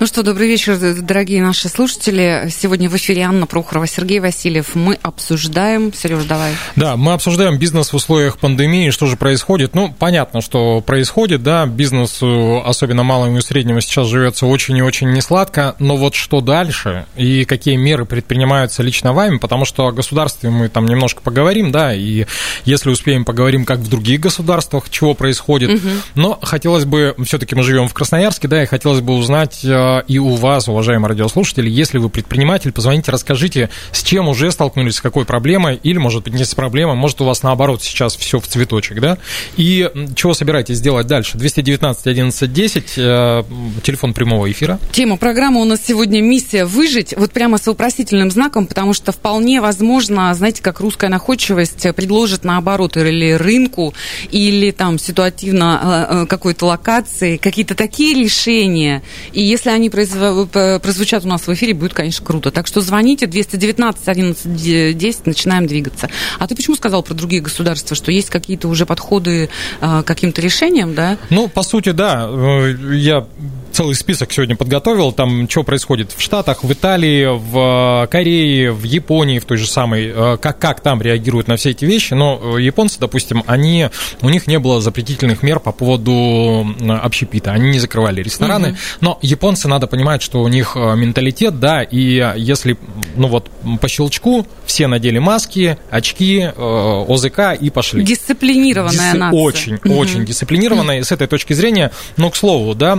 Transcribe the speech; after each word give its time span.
Ну 0.00 0.06
что, 0.06 0.22
добрый 0.22 0.48
вечер, 0.48 0.78
дорогие 1.02 1.42
наши 1.42 1.68
слушатели. 1.68 2.48
Сегодня 2.50 2.88
в 2.88 2.96
эфире 2.96 3.20
Анна 3.20 3.44
Прохорова, 3.44 3.86
Сергей 3.86 4.18
Васильев. 4.18 4.74
Мы 4.74 4.94
обсуждаем... 5.02 5.92
Сереж, 5.92 6.24
давай. 6.24 6.54
Да, 6.74 6.96
мы 6.96 7.12
обсуждаем 7.12 7.58
бизнес 7.58 7.92
в 7.92 7.96
условиях 7.96 8.38
пандемии, 8.38 8.88
что 8.88 9.04
же 9.04 9.18
происходит. 9.18 9.74
Ну, 9.74 9.94
понятно, 9.98 10.40
что 10.40 10.80
происходит, 10.80 11.42
да, 11.42 11.66
бизнесу, 11.66 12.62
особенно 12.64 13.02
малому 13.02 13.36
и 13.36 13.40
среднему, 13.42 13.82
сейчас 13.82 14.06
живется 14.06 14.46
очень 14.46 14.74
и 14.78 14.80
очень 14.80 15.10
несладко, 15.10 15.76
но 15.78 15.98
вот 15.98 16.14
что 16.14 16.40
дальше 16.40 17.04
и 17.14 17.44
какие 17.44 17.76
меры 17.76 18.06
предпринимаются 18.06 18.82
лично 18.82 19.12
вами, 19.12 19.36
потому 19.36 19.66
что 19.66 19.86
о 19.86 19.92
государстве 19.92 20.48
мы 20.48 20.70
там 20.70 20.86
немножко 20.86 21.20
поговорим, 21.20 21.72
да, 21.72 21.92
и 21.92 22.24
если 22.64 22.88
успеем, 22.88 23.26
поговорим, 23.26 23.66
как 23.66 23.80
в 23.80 23.90
других 23.90 24.20
государствах, 24.20 24.88
чего 24.88 25.12
происходит. 25.12 25.68
Угу. 25.68 25.88
Но 26.14 26.38
хотелось 26.40 26.86
бы, 26.86 27.14
все-таки 27.26 27.54
мы 27.54 27.62
живем 27.62 27.86
в 27.86 27.92
Красноярске, 27.92 28.48
да, 28.48 28.62
и 28.62 28.66
хотелось 28.66 29.02
бы 29.02 29.12
узнать 29.12 29.62
э, 29.62 29.89
и 30.06 30.18
у 30.18 30.34
вас, 30.34 30.68
уважаемые 30.68 31.10
радиослушатели, 31.10 31.68
если 31.68 31.98
вы 31.98 32.08
предприниматель, 32.08 32.72
позвоните, 32.72 33.10
расскажите, 33.10 33.70
с 33.92 34.02
чем 34.02 34.28
уже 34.28 34.50
столкнулись, 34.50 34.96
с 34.96 35.00
какой 35.00 35.24
проблемой, 35.24 35.80
или, 35.82 35.98
может 35.98 36.24
быть, 36.24 36.34
не 36.34 36.44
с 36.44 36.54
проблемой, 36.54 36.96
может, 36.96 37.20
у 37.20 37.24
вас 37.24 37.42
наоборот 37.42 37.82
сейчас 37.82 38.16
все 38.16 38.40
в 38.40 38.46
цветочек, 38.46 39.00
да? 39.00 39.18
И 39.56 39.88
чего 40.14 40.34
собираетесь 40.34 40.80
делать 40.80 41.06
дальше? 41.06 41.38
219 41.38 42.06
11 42.06 42.52
10, 42.52 42.84
телефон 43.82 44.14
прямого 44.14 44.50
эфира. 44.50 44.78
Тема 44.92 45.16
программы 45.16 45.60
у 45.60 45.64
нас 45.64 45.80
сегодня 45.86 46.20
«Миссия 46.20 46.64
выжить», 46.64 47.14
вот 47.16 47.32
прямо 47.32 47.58
с 47.58 47.66
вопросительным 47.66 48.30
знаком, 48.30 48.66
потому 48.66 48.92
что 48.92 49.12
вполне 49.12 49.60
возможно, 49.60 50.32
знаете, 50.34 50.62
как 50.62 50.80
русская 50.80 51.08
находчивость 51.08 51.86
предложит 51.94 52.44
наоборот 52.44 52.96
или 52.96 53.32
рынку, 53.32 53.94
или 54.30 54.70
там 54.70 54.98
ситуативно 54.98 56.06
э, 56.10 56.22
э, 56.22 56.26
какой-то 56.26 56.66
локации, 56.66 57.36
какие-то 57.36 57.74
такие 57.74 58.22
решения, 58.22 59.02
и 59.32 59.42
если 59.42 59.70
они 59.70 59.79
они 59.80 59.90
прозвучат 59.90 61.24
у 61.24 61.28
нас 61.28 61.46
в 61.46 61.52
эфире, 61.52 61.74
будет, 61.74 61.94
конечно, 61.94 62.24
круто. 62.24 62.50
Так 62.50 62.66
что 62.66 62.80
звоните 62.80 63.26
219 63.26 64.08
11 64.08 64.96
10, 64.96 65.26
начинаем 65.26 65.66
двигаться. 65.66 66.08
А 66.38 66.46
ты 66.46 66.54
почему 66.54 66.76
сказал 66.76 67.02
про 67.02 67.14
другие 67.14 67.42
государства, 67.42 67.96
что 67.96 68.12
есть 68.12 68.30
какие-то 68.30 68.68
уже 68.68 68.86
подходы 68.86 69.48
к 69.80 70.02
каким-то 70.04 70.40
решениям, 70.40 70.94
да? 70.94 71.16
Ну, 71.30 71.48
по 71.48 71.62
сути, 71.62 71.90
да. 71.90 72.28
Э, 72.30 72.74
я 72.92 73.26
целый 73.72 73.94
список 73.94 74.32
сегодня 74.32 74.56
подготовил, 74.56 75.12
там, 75.12 75.48
что 75.48 75.62
происходит 75.62 76.12
в 76.12 76.20
Штатах, 76.20 76.64
в 76.64 76.72
Италии, 76.72 77.26
в 77.26 78.08
Корее, 78.10 78.72
в 78.72 78.84
Японии, 78.84 79.38
в 79.38 79.44
той 79.44 79.56
же 79.56 79.66
самой, 79.66 80.12
э, 80.14 80.36
как, 80.40 80.58
как 80.58 80.80
там 80.80 81.00
реагируют 81.02 81.48
на 81.48 81.56
все 81.56 81.70
эти 81.70 81.84
вещи, 81.84 82.14
но 82.14 82.56
э, 82.56 82.62
японцы, 82.62 82.98
допустим, 82.98 83.42
они, 83.46 83.88
у 84.22 84.28
них 84.28 84.46
не 84.46 84.58
было 84.58 84.80
запретительных 84.80 85.42
мер 85.42 85.60
по 85.60 85.72
поводу 85.72 86.66
общепита, 86.88 87.52
они 87.52 87.70
не 87.70 87.78
закрывали 87.78 88.22
рестораны, 88.22 88.70
угу. 88.70 88.76
но 89.00 89.18
японцы, 89.22 89.68
надо 89.68 89.86
понимать, 89.86 90.22
что 90.22 90.42
у 90.42 90.48
них 90.48 90.76
э, 90.76 90.96
менталитет, 90.96 91.58
да, 91.60 91.82
и 91.82 92.34
если, 92.36 92.76
ну 93.16 93.28
вот, 93.28 93.50
по 93.80 93.88
щелчку 93.88 94.46
все 94.64 94.86
надели 94.86 95.18
маски, 95.18 95.78
очки, 95.90 96.50
ОЗК 96.56 97.60
и 97.60 97.70
пошли. 97.70 98.04
Дисциплинированная 98.04 99.12
Дисци... 99.12 99.16
нация. 99.16 99.40
Очень, 99.40 99.74
угу. 99.84 99.96
очень 99.96 100.24
дисциплинированная, 100.24 101.00
и 101.00 101.02
с 101.02 101.12
этой 101.12 101.26
точки 101.26 101.52
зрения, 101.52 101.90
ну, 102.16 102.30
к 102.30 102.36
слову, 102.36 102.74
да, 102.74 102.92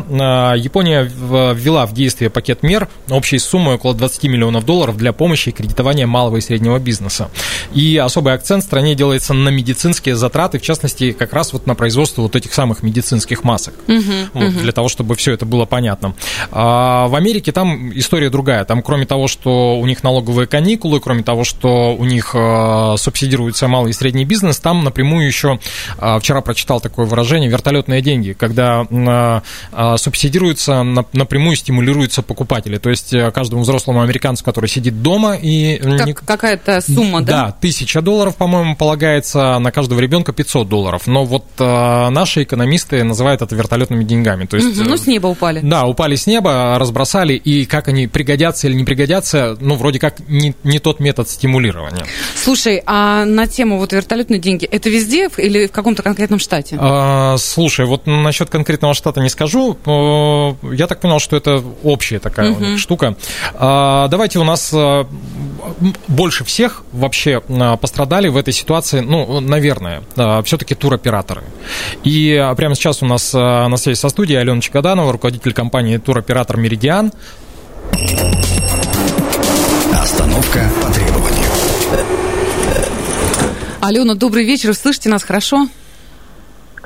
Япония 0.55 1.03
ввела 1.03 1.85
в 1.85 1.93
действие 1.93 2.29
пакет 2.29 2.63
мер 2.63 2.87
общей 3.09 3.39
суммой 3.39 3.75
около 3.75 3.93
20 3.93 4.23
миллионов 4.23 4.65
долларов 4.65 4.97
для 4.97 5.13
помощи 5.13 5.49
и 5.49 5.51
кредитования 5.51 6.07
малого 6.07 6.37
и 6.37 6.41
среднего 6.41 6.79
бизнеса. 6.79 7.29
И 7.73 7.97
особый 7.97 8.33
акцент 8.33 8.63
в 8.63 8.67
стране 8.67 8.95
делается 8.95 9.33
на 9.33 9.49
медицинские 9.49 10.15
затраты, 10.15 10.59
в 10.59 10.61
частности, 10.61 11.11
как 11.11 11.33
раз 11.33 11.53
вот 11.53 11.67
на 11.67 11.75
производство 11.75 12.21
вот 12.21 12.35
этих 12.35 12.53
самых 12.53 12.83
медицинских 12.83 13.43
масок, 13.43 13.73
угу, 13.87 14.01
вот, 14.33 14.49
угу. 14.49 14.59
для 14.59 14.71
того, 14.71 14.89
чтобы 14.89 15.15
все 15.15 15.33
это 15.33 15.45
было 15.45 15.65
понятно. 15.65 16.15
А 16.51 17.07
в 17.07 17.15
Америке 17.15 17.51
там 17.51 17.91
история 17.97 18.29
другая. 18.29 18.65
Там, 18.65 18.81
кроме 18.81 19.05
того, 19.05 19.27
что 19.27 19.79
у 19.79 19.85
них 19.85 20.00
налоговые 20.03 20.47
каникулы, 20.47 20.99
кроме 20.99 21.23
того, 21.23 21.43
что 21.43 21.95
у 21.95 22.05
них 22.05 22.31
э, 22.33 22.95
субсидируется 22.97 23.67
малый 23.67 23.91
и 23.91 23.93
средний 23.93 24.25
бизнес, 24.25 24.59
там 24.59 24.83
напрямую 24.83 25.25
еще, 25.25 25.59
э, 25.97 26.19
вчера 26.19 26.41
прочитал 26.41 26.79
такое 26.79 27.05
выражение, 27.05 27.49
вертолетные 27.49 28.01
деньги, 28.01 28.33
когда 28.33 28.85
э, 29.71 29.97
субсидируют 29.97 30.41
стимулируется, 30.41 30.83
напрямую 31.13 31.55
стимулируются 31.55 32.21
покупатели. 32.21 32.77
То 32.77 32.89
есть 32.89 33.13
каждому 33.33 33.63
взрослому 33.63 34.01
американцу, 34.01 34.43
который 34.43 34.67
сидит 34.67 35.01
дома 35.01 35.35
и... 35.35 35.77
Как, 35.77 36.25
какая-то 36.25 36.81
сумма, 36.81 37.21
да? 37.21 37.45
Да, 37.45 37.51
тысяча 37.51 38.01
долларов, 38.01 38.35
по-моему, 38.35 38.75
полагается 38.75 39.59
на 39.59 39.71
каждого 39.71 39.99
ребенка 39.99 40.33
500 40.33 40.67
долларов. 40.67 41.07
Но 41.07 41.25
вот 41.25 41.45
наши 41.57 42.43
экономисты 42.43 43.03
называют 43.03 43.41
это 43.41 43.55
вертолетными 43.55 44.03
деньгами. 44.03 44.45
То 44.45 44.57
есть, 44.57 44.77
ну, 44.77 44.97
с 44.97 45.07
неба 45.07 45.27
упали. 45.27 45.59
Да, 45.61 45.85
упали 45.85 46.15
с 46.15 46.27
неба, 46.27 46.77
разбросали, 46.79 47.33
и 47.33 47.65
как 47.65 47.87
они 47.87 48.07
пригодятся 48.07 48.67
или 48.67 48.75
не 48.75 48.83
пригодятся, 48.83 49.57
ну, 49.59 49.75
вроде 49.75 49.90
как 49.99 50.19
не, 50.27 50.55
не 50.63 50.79
тот 50.79 50.99
метод 50.99 51.29
стимулирования. 51.29 52.05
Слушай, 52.35 52.81
а 52.85 53.25
на 53.25 53.47
тему 53.47 53.77
вот 53.77 53.93
вертолетные 53.93 54.39
деньги, 54.39 54.65
это 54.65 54.89
везде 54.89 55.29
или 55.37 55.67
в 55.67 55.71
каком-то 55.71 56.03
конкретном 56.03 56.39
штате? 56.39 56.77
А, 56.79 57.37
слушай, 57.37 57.85
вот 57.85 58.05
насчет 58.05 58.49
конкретного 58.49 58.93
штата 58.93 59.21
не 59.21 59.29
скажу 59.29 59.77
я 60.71 60.87
так 60.87 60.99
понял, 60.99 61.19
что 61.19 61.37
это 61.37 61.63
общая 61.83 62.19
такая 62.19 62.51
угу. 62.51 62.77
штука. 62.77 63.15
А, 63.55 64.07
давайте 64.07 64.39
у 64.39 64.43
нас 64.43 64.71
а, 64.73 65.07
больше 66.07 66.43
всех 66.43 66.83
вообще 66.91 67.41
а, 67.49 67.77
пострадали 67.77 68.27
в 68.27 68.37
этой 68.37 68.53
ситуации, 68.53 68.99
ну, 68.99 69.39
наверное, 69.39 70.03
все-таки 70.43 70.75
туроператоры. 70.75 71.43
И 72.03 72.51
прямо 72.57 72.75
сейчас 72.75 73.01
у 73.03 73.05
нас 73.05 73.33
на 73.33 73.77
связи 73.77 73.97
со 73.97 74.09
студией 74.09 74.39
Алена 74.39 74.61
Чекаданова, 74.61 75.11
руководитель 75.11 75.53
компании 75.53 75.97
туроператор 75.97 76.57
«Меридиан». 76.57 77.11
Остановка 80.31 80.69
по 80.81 80.93
требованию. 80.93 81.49
Алена, 83.81 84.15
добрый 84.15 84.45
вечер. 84.45 84.73
Слышите 84.73 85.09
нас 85.09 85.23
хорошо? 85.23 85.67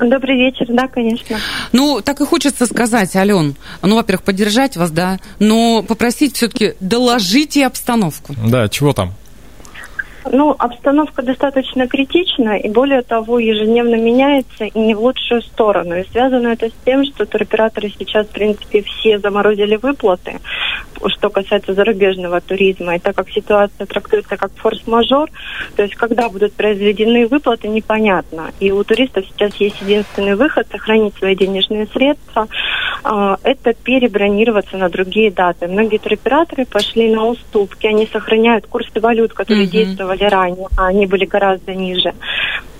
Добрый 0.00 0.36
вечер, 0.36 0.66
да, 0.68 0.88
конечно. 0.88 1.38
Ну, 1.72 2.00
так 2.04 2.20
и 2.20 2.26
хочется 2.26 2.66
сказать, 2.66 3.14
Ален, 3.14 3.54
ну, 3.82 3.94
во-первых, 3.94 4.24
поддержать 4.24 4.76
вас, 4.76 4.90
да, 4.90 5.18
но 5.38 5.82
попросить 5.82 6.34
все-таки 6.36 6.74
доложите 6.80 7.66
обстановку. 7.66 8.34
Да, 8.48 8.68
чего 8.68 8.92
там? 8.92 9.14
Ну, 10.32 10.54
обстановка 10.58 11.22
достаточно 11.22 11.86
критична, 11.86 12.56
и 12.56 12.68
более 12.68 13.02
того, 13.02 13.38
ежедневно 13.38 13.94
меняется 13.94 14.64
и 14.64 14.78
не 14.78 14.94
в 14.94 15.00
лучшую 15.00 15.42
сторону. 15.42 15.96
И 15.96 16.08
связано 16.10 16.48
это 16.48 16.68
с 16.68 16.74
тем, 16.84 17.04
что 17.04 17.26
туроператоры 17.26 17.92
сейчас, 17.96 18.26
в 18.26 18.30
принципе, 18.30 18.82
все 18.82 19.18
заморозили 19.18 19.76
выплаты, 19.76 20.40
что 21.06 21.30
касается 21.30 21.74
зарубежного 21.74 22.40
туризма. 22.40 22.96
И 22.96 22.98
так 22.98 23.14
как 23.14 23.30
ситуация 23.30 23.86
трактуется 23.86 24.36
как 24.36 24.50
форс-мажор, 24.56 25.30
то 25.76 25.82
есть 25.82 25.94
когда 25.94 26.28
будут 26.28 26.54
произведены 26.54 27.26
выплаты, 27.28 27.68
непонятно. 27.68 28.50
И 28.58 28.72
у 28.72 28.82
туристов 28.82 29.24
сейчас 29.26 29.54
есть 29.56 29.80
единственный 29.82 30.34
выход– 30.34 30.66
сохранить 30.72 31.14
свои 31.16 31.36
денежные 31.36 31.86
средства. 31.86 32.48
А, 33.04 33.38
это 33.44 33.74
перебронироваться 33.74 34.76
на 34.76 34.88
другие 34.88 35.30
даты. 35.30 35.68
Многие 35.68 35.98
туроператоры 35.98 36.64
пошли 36.64 37.14
на 37.14 37.26
уступки, 37.26 37.86
они 37.86 38.06
сохраняют 38.06 38.66
курсы 38.66 38.98
валют, 39.00 39.32
которые 39.32 39.66
mm-hmm. 39.66 39.70
действовали 39.70 40.15
были 40.16 40.28
ранее, 40.28 40.68
а 40.76 40.86
они 40.86 41.06
были 41.06 41.24
гораздо 41.24 41.74
ниже. 41.74 42.12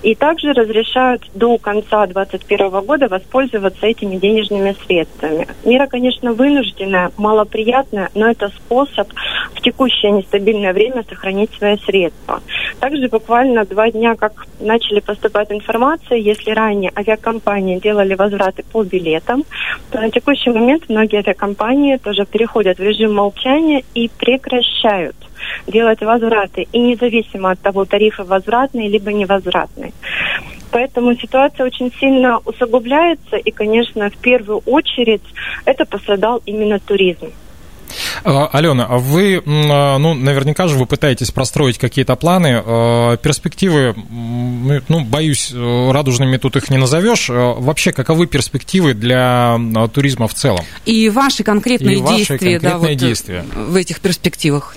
И 0.03 0.13
также 0.13 0.53
разрешают 0.53 1.23
до 1.33 1.57
конца 1.57 2.05
2021 2.05 2.85
года 2.85 3.07
воспользоваться 3.07 3.87
этими 3.87 4.17
денежными 4.17 4.75
средствами. 4.85 5.47
Мера, 5.65 5.87
конечно, 5.87 6.33
вынужденная, 6.33 7.11
малоприятная, 7.17 8.09
но 8.13 8.29
это 8.29 8.49
способ 8.49 9.11
в 9.55 9.61
текущее 9.61 10.11
нестабильное 10.11 10.71
время 10.71 11.03
сохранить 11.09 11.49
свои 11.57 11.77
средства. 11.77 12.41
Также 12.79 13.07
буквально 13.07 13.65
два 13.65 13.89
дня, 13.89 14.15
как 14.15 14.45
начали 14.59 14.99
поступать 14.99 15.51
информация, 15.51 16.19
если 16.19 16.51
ранее 16.51 16.91
авиакомпании 16.95 17.79
делали 17.79 18.13
возвраты 18.13 18.63
по 18.71 18.83
билетам, 18.83 19.43
то 19.91 19.99
на 19.99 20.11
текущий 20.11 20.51
момент 20.51 20.83
многие 20.89 21.19
авиакомпании 21.19 21.97
тоже 21.97 22.25
переходят 22.25 22.77
в 22.77 22.83
режим 22.83 23.15
молчания 23.15 23.83
и 23.95 24.09
прекращают 24.09 25.15
делать 25.67 26.01
возвраты. 26.01 26.67
И 26.71 26.79
независимо 26.79 27.51
от 27.51 27.59
того, 27.59 27.85
тарифы 27.85 28.23
возвратные 28.23 28.89
либо 28.89 29.11
невозвратные. 29.11 29.93
Поэтому 30.71 31.15
ситуация 31.15 31.65
очень 31.65 31.91
сильно 31.99 32.39
усугубляется, 32.45 33.37
и, 33.37 33.51
конечно, 33.51 34.09
в 34.09 34.17
первую 34.17 34.59
очередь 34.65 35.23
это 35.65 35.85
пострадал 35.85 36.41
именно 36.45 36.79
туризм. 36.79 37.31
А, 38.23 38.47
Алена, 38.47 38.85
а 38.85 38.97
вы, 38.97 39.41
а, 39.45 39.97
ну, 39.97 40.13
наверняка 40.13 40.67
же 40.67 40.75
вы 40.75 40.85
пытаетесь 40.85 41.31
простроить 41.31 41.77
какие-то 41.77 42.15
планы, 42.15 42.61
перспективы, 43.17 43.95
ну, 44.89 45.05
боюсь, 45.05 45.53
радужными 45.53 46.37
тут 46.37 46.57
их 46.57 46.69
не 46.69 46.77
назовешь. 46.77 47.29
Вообще, 47.29 47.91
каковы 47.91 48.27
перспективы 48.27 48.93
для 48.93 49.57
туризма 49.93 50.27
в 50.27 50.33
целом? 50.33 50.61
И 50.85 51.09
ваши 51.09 51.43
конкретные 51.43 51.97
И 51.97 52.01
ваши 52.01 52.17
действия, 52.17 52.37
конкретные 52.37 52.71
да, 52.71 52.77
вот, 52.77 52.89
э, 52.89 52.95
действия. 52.95 53.45
в 53.55 53.75
этих 53.75 54.01
перспективах? 54.01 54.75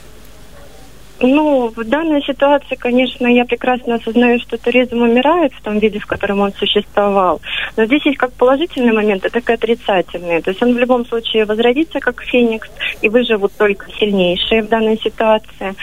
Ну, 1.23 1.69
в 1.77 1.85
данной 1.85 2.23
ситуации, 2.23 2.77
конечно, 2.77 3.27
я 3.27 3.45
прекрасно 3.45 3.97
осознаю, 3.97 4.41
что 4.41 4.57
туризм 4.57 5.03
умирает 5.03 5.53
в 5.53 5.63
том 5.63 5.79
виде, 5.79 5.99
в 5.99 6.07
котором 6.07 6.41
он 6.41 6.53
существовал. 6.55 7.43
Но 7.77 7.85
здесь 7.85 8.07
есть 8.07 8.17
как 8.17 8.33
положительные 8.33 8.95
моменты, 8.95 9.29
так 9.29 9.49
и 9.51 9.53
отрицательные. 9.53 10.41
То 10.41 10.51
есть 10.51 10.63
он 10.63 10.75
в 10.75 10.79
любом 10.79 11.05
случае 11.05 11.45
возродится 11.45 12.01
как 12.01 12.23
феникс, 12.23 12.71
и 13.03 13.11
выживут 13.11 13.53
только 13.59 13.87
сильнейшие 13.99 14.63
в 14.63 14.69
данной 14.69 14.99
ситуации. 14.99 15.75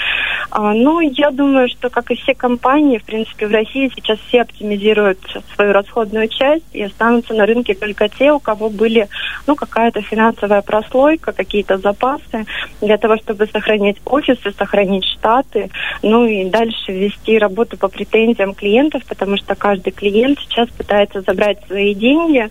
А, 0.50 0.74
но 0.74 1.02
я 1.02 1.30
думаю, 1.30 1.70
что, 1.70 1.90
как 1.90 2.10
и 2.10 2.16
все 2.16 2.34
компании, 2.34 2.98
в 2.98 3.04
принципе, 3.04 3.46
в 3.46 3.52
России 3.52 3.92
сейчас 3.96 4.18
все 4.28 4.42
оптимизируют 4.42 5.20
свою 5.54 5.72
расходную 5.72 6.30
часть 6.30 6.66
и 6.74 6.82
останутся 6.82 7.36
на 7.36 7.46
рынке 7.46 7.76
только 7.76 8.10
те, 8.10 8.32
у 8.32 8.40
кого 8.40 8.70
были, 8.70 9.08
ну, 9.46 9.56
какая-то 9.56 10.02
финансовая 10.02 10.64
прослойка, 10.64 11.32
какие-то 11.32 11.78
запасы 11.78 12.46
для 12.82 12.98
того, 12.98 13.18
чтобы 13.18 13.46
сохранить 13.46 13.98
офисы, 14.06 14.52
сохранить 14.58 15.06
штат 15.06 15.27
штаты, 15.28 15.70
ну 16.02 16.26
и 16.26 16.46
дальше 16.46 16.92
вести 16.92 17.38
работу 17.38 17.78
по 17.78 17.88
претензиям 17.88 18.54
клиентов, 18.54 19.04
потому 19.08 19.38
что 19.38 19.56
каждый 19.56 19.92
клиент 19.92 20.40
сейчас 20.40 20.70
пытается 20.70 21.22
забрать 21.22 21.58
свои 21.68 21.94
деньги. 21.94 22.48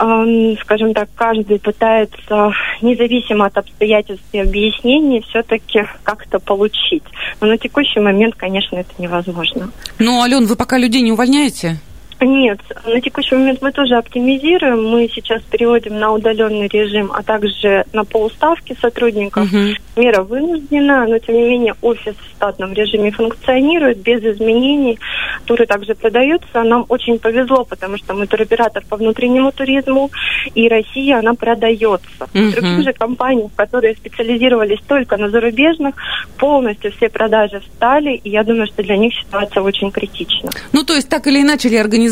Эм, 0.00 0.56
скажем 0.62 0.94
так, 0.94 1.08
каждый 1.16 1.58
пытается, 1.58 2.52
независимо 2.82 3.46
от 3.46 3.58
обстоятельств 3.58 4.24
и 4.32 4.38
объяснений, 4.38 5.24
все-таки 5.28 5.84
как-то 6.04 6.38
получить. 6.38 7.02
Но 7.40 7.48
на 7.48 7.58
текущий 7.58 7.98
момент, 7.98 8.36
конечно, 8.36 8.76
это 8.76 8.90
невозможно. 8.98 9.70
Ну, 9.98 10.22
Ален, 10.22 10.46
вы 10.46 10.54
пока 10.54 10.78
людей 10.78 11.02
не 11.02 11.10
увольняете? 11.10 11.78
Нет, 12.20 12.58
на 12.84 13.00
текущий 13.00 13.36
момент 13.36 13.62
мы 13.62 13.70
тоже 13.70 13.94
оптимизируем. 13.94 14.84
Мы 14.88 15.08
сейчас 15.14 15.40
переводим 15.42 15.98
на 15.98 16.12
удаленный 16.12 16.66
режим, 16.66 17.12
а 17.12 17.22
также 17.22 17.84
на 17.92 18.04
полставки 18.04 18.76
сотрудников. 18.80 19.52
Мгм. 19.52 19.74
Мера 19.96 20.22
вынуждена, 20.22 21.06
но 21.06 21.18
тем 21.18 21.36
не 21.36 21.48
менее 21.48 21.74
офис 21.80 22.14
в 22.16 22.36
штатном 22.36 22.72
режиме 22.72 23.12
функционирует 23.12 23.98
без 23.98 24.22
изменений. 24.22 24.98
Туры 25.44 25.66
также 25.66 25.94
продаются. 25.94 26.62
Нам 26.64 26.86
очень 26.88 27.18
повезло, 27.18 27.64
потому 27.64 27.98
что 27.98 28.14
мы 28.14 28.26
туроператор 28.26 28.82
по 28.88 28.96
внутреннему 28.96 29.52
туризму, 29.52 30.10
и 30.54 30.68
Россия, 30.68 31.18
она 31.18 31.34
продается. 31.34 32.26
Мгм. 32.34 32.50
Других 32.50 32.84
же 32.84 32.92
компаний, 32.92 33.48
которые 33.54 33.94
специализировались 33.94 34.80
только 34.88 35.16
на 35.16 35.30
зарубежных, 35.30 35.94
полностью 36.36 36.92
все 36.92 37.08
продажи 37.08 37.60
встали, 37.60 38.20
и 38.24 38.30
я 38.30 38.42
думаю, 38.42 38.66
что 38.66 38.82
для 38.82 38.96
них 38.96 39.14
ситуация 39.14 39.62
очень 39.62 39.90
критична. 39.92 40.50
Ну, 40.72 40.82
то 40.82 40.94
есть, 40.94 41.08
так 41.08 41.26
или 41.26 41.42
иначе, 41.42 41.68
реорганизация 41.68 42.07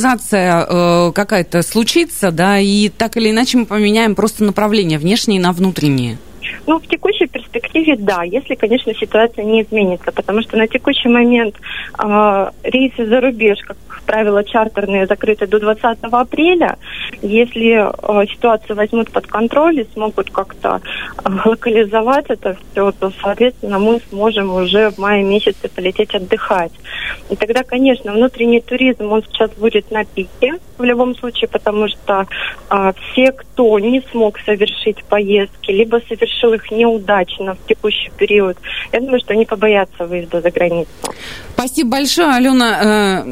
э, 0.69 1.13
какая-то 1.13 1.63
случится, 1.63 2.31
да, 2.31 2.59
и 2.59 2.89
так 2.89 3.17
или 3.17 3.31
иначе 3.31 3.59
мы 3.59 3.67
поменяем 3.67 4.15
просто 4.15 4.45
направление 4.45 4.99
внешнее 4.99 5.41
на 5.41 5.53
внутреннее. 5.53 6.19
Ну, 6.67 6.81
в 6.81 6.87
текущей 6.87 7.27
перспективе, 7.27 7.97
да, 7.97 8.23
если, 8.25 8.55
конечно, 8.55 8.93
ситуация 8.95 9.45
не 9.45 9.63
изменится, 9.63 10.11
потому 10.13 10.43
что 10.43 10.57
на 10.57 10.67
текущий 10.67 11.09
момент 11.09 11.57
э, 11.99 12.51
рейсы 12.65 13.07
за 13.07 13.21
рубеж, 13.21 13.59
как 13.67 13.77
правило, 14.07 14.45
чартерные 14.45 15.07
закрыты 15.07 15.47
до 15.47 15.59
20 15.59 15.99
апреля. 16.03 16.77
Если 17.23 17.75
э, 17.77 18.27
ситуацию 18.29 18.77
возьмут 18.77 19.11
под 19.11 19.27
контроль 19.27 19.81
и 19.81 19.89
смогут 19.93 20.31
как-то 20.31 20.81
э, 21.25 21.29
локализовать 21.45 22.27
это 22.29 22.57
все, 22.73 22.93
то, 22.93 23.13
соответственно, 23.21 23.79
мы 23.79 24.01
сможем 24.11 24.55
уже 24.55 24.91
в 24.91 24.99
мае 24.99 25.23
месяце 25.25 25.69
полететь 25.69 26.15
отдыхать. 26.15 26.73
И 27.29 27.37
тогда, 27.37 27.63
конечно, 27.63 28.13
внутренний 28.13 28.61
туризм, 28.61 29.13
он 29.13 29.23
сейчас 29.25 29.51
будет 29.53 29.91
на 29.91 30.05
пике 30.05 30.55
в 30.79 30.85
любом 30.85 31.17
случае, 31.17 31.49
потому 31.49 31.89
что 31.89 32.27
э, 32.71 32.93
все, 33.13 33.33
кто 33.33 33.79
не 33.79 34.03
смог 34.13 34.39
совершить 34.41 35.03
поездки, 35.05 35.71
либо 35.71 36.01
совершил 36.09 36.53
их 36.53 36.71
неудачно 36.71 37.55
в 37.55 37.67
текущий 37.69 38.11
период, 38.17 38.57
я 38.93 39.01
думаю, 39.01 39.21
что 39.21 39.33
они 39.33 39.45
побоятся 39.45 40.07
выезда 40.07 40.41
за 40.41 40.51
границу. 40.51 40.91
Спасибо 41.55 41.91
большое, 41.91 42.35
Алена. 42.35 43.25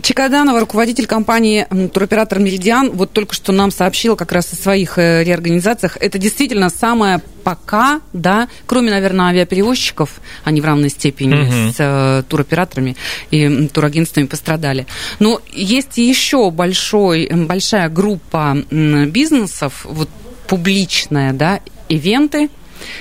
Чекаданова, 0.00 0.60
руководитель 0.60 1.06
компании 1.06 1.66
туроператор 1.92 2.38
«Меридиан», 2.38 2.90
вот 2.90 3.12
только 3.12 3.34
что 3.34 3.52
нам 3.52 3.70
сообщила 3.70 4.16
как 4.16 4.32
раз 4.32 4.52
о 4.52 4.56
своих 4.56 4.98
э, 4.98 5.22
реорганизациях. 5.22 5.96
Это 6.00 6.18
действительно 6.18 6.68
самое 6.68 7.20
пока, 7.44 8.00
да, 8.12 8.48
кроме, 8.66 8.90
наверное, 8.90 9.26
авиаперевозчиков, 9.26 10.20
они 10.42 10.60
в 10.60 10.64
равной 10.64 10.88
степени 10.88 11.34
Мгм. 11.34 11.72
с 11.72 11.76
э, 11.78 12.22
туроператорами 12.28 12.96
и 13.30 13.68
турагентствами 13.68 14.26
пострадали. 14.26 14.86
Но 15.20 15.40
есть 15.52 15.98
еще 15.98 16.50
большой, 16.50 17.28
большая 17.32 17.88
группа 17.88 18.56
бизнесов, 18.70 19.86
вот 19.88 20.08
публичная, 20.48 21.32
да, 21.32 21.60
ивенты, 21.88 22.48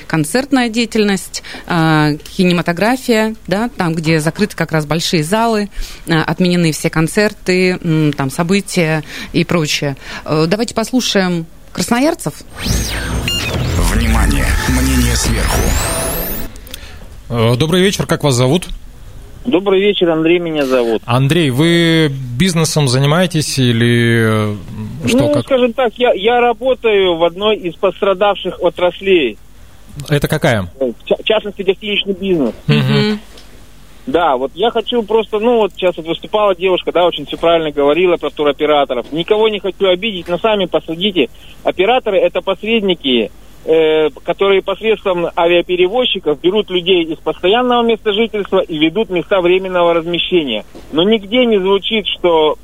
концертная 0.08 0.70
деятельность, 0.70 1.44
э, 1.68 2.18
кинематография, 2.36 3.36
да, 3.48 3.70
там, 3.76 3.94
где 3.94 4.20
закрыты 4.20 4.56
как 4.56 4.72
раз 4.72 4.86
большие 4.86 5.24
залы, 5.24 5.70
э, 6.08 6.20
отменены 6.20 6.72
все 6.72 6.90
концерты, 6.90 7.80
там, 8.18 8.30
события 8.30 9.04
и 9.34 9.44
прочее. 9.44 9.98
Э, 10.26 10.46
Давайте 10.48 10.74
послушаем 10.76 11.46
красноярцев. 11.72 12.34
Внимание! 13.94 14.46
Мнение 14.70 15.16
сверху. 15.16 15.62
Э, 17.30 17.56
Добрый 17.58 17.82
вечер, 17.82 18.06
как 18.06 18.24
вас 18.24 18.36
зовут? 18.36 18.68
Добрый 19.46 19.82
вечер, 19.82 20.10
Андрей 20.10 20.40
меня 20.40 20.66
зовут. 20.66 21.02
Андрей, 21.06 21.50
вы 21.50 22.10
бизнесом 22.38 22.88
занимаетесь 22.88 23.60
или 23.60 24.54
э, 24.54 25.08
что? 25.08 25.18
ну, 25.18 25.34
как? 25.34 25.44
скажем 25.44 25.74
так, 25.74 25.94
я, 25.98 26.14
я 26.14 26.40
работаю 26.40 27.18
в 27.18 27.24
одной 27.26 27.58
из 27.58 27.76
пострадавших 27.76 28.62
отраслей, 28.62 29.38
Это 30.10 30.28
какая? 30.28 30.70
в 30.80 31.06
ча- 31.06 31.18
в 31.18 31.24
частности, 31.24 31.62
гостиничный 31.62 32.14
бизнес. 32.14 32.54
Мгм. 32.68 33.20
Да, 34.06 34.36
вот 34.36 34.52
я 34.54 34.70
хочу 34.70 35.02
просто, 35.04 35.40
ну 35.40 35.58
вот 35.58 35.72
сейчас 35.74 35.96
вот 35.96 36.08
выступала 36.08 36.54
девушка, 36.56 36.92
да, 36.92 37.06
очень 37.06 37.26
все 37.26 37.38
правильно 37.38 37.72
говорила 37.72 38.18
про 38.18 38.30
туроператоров. 38.30 39.12
Никого 39.14 39.48
не 39.48 39.60
хочу 39.60 39.88
обидеть, 39.88 40.28
но 40.28 40.38
сами 40.38 40.66
посудите. 40.66 41.30
Операторы 41.64 42.20
это 42.20 42.42
посредники, 42.42 43.32
э, 43.64 44.10
которые 44.26 44.62
посредством 44.62 45.28
авиаперевозчиков 45.38 46.40
берут 46.42 46.70
людей 46.70 47.04
из 47.06 47.18
постоянного 47.20 47.82
места 47.84 48.12
жительства 48.12 48.60
и 48.60 48.78
ведут 48.78 49.10
места 49.10 49.40
временного 49.40 49.94
размещения. 49.94 50.66
Но 50.92 51.04
нигде 51.04 51.46
не 51.46 51.60
звучит, 51.60 52.06
что 52.08 52.58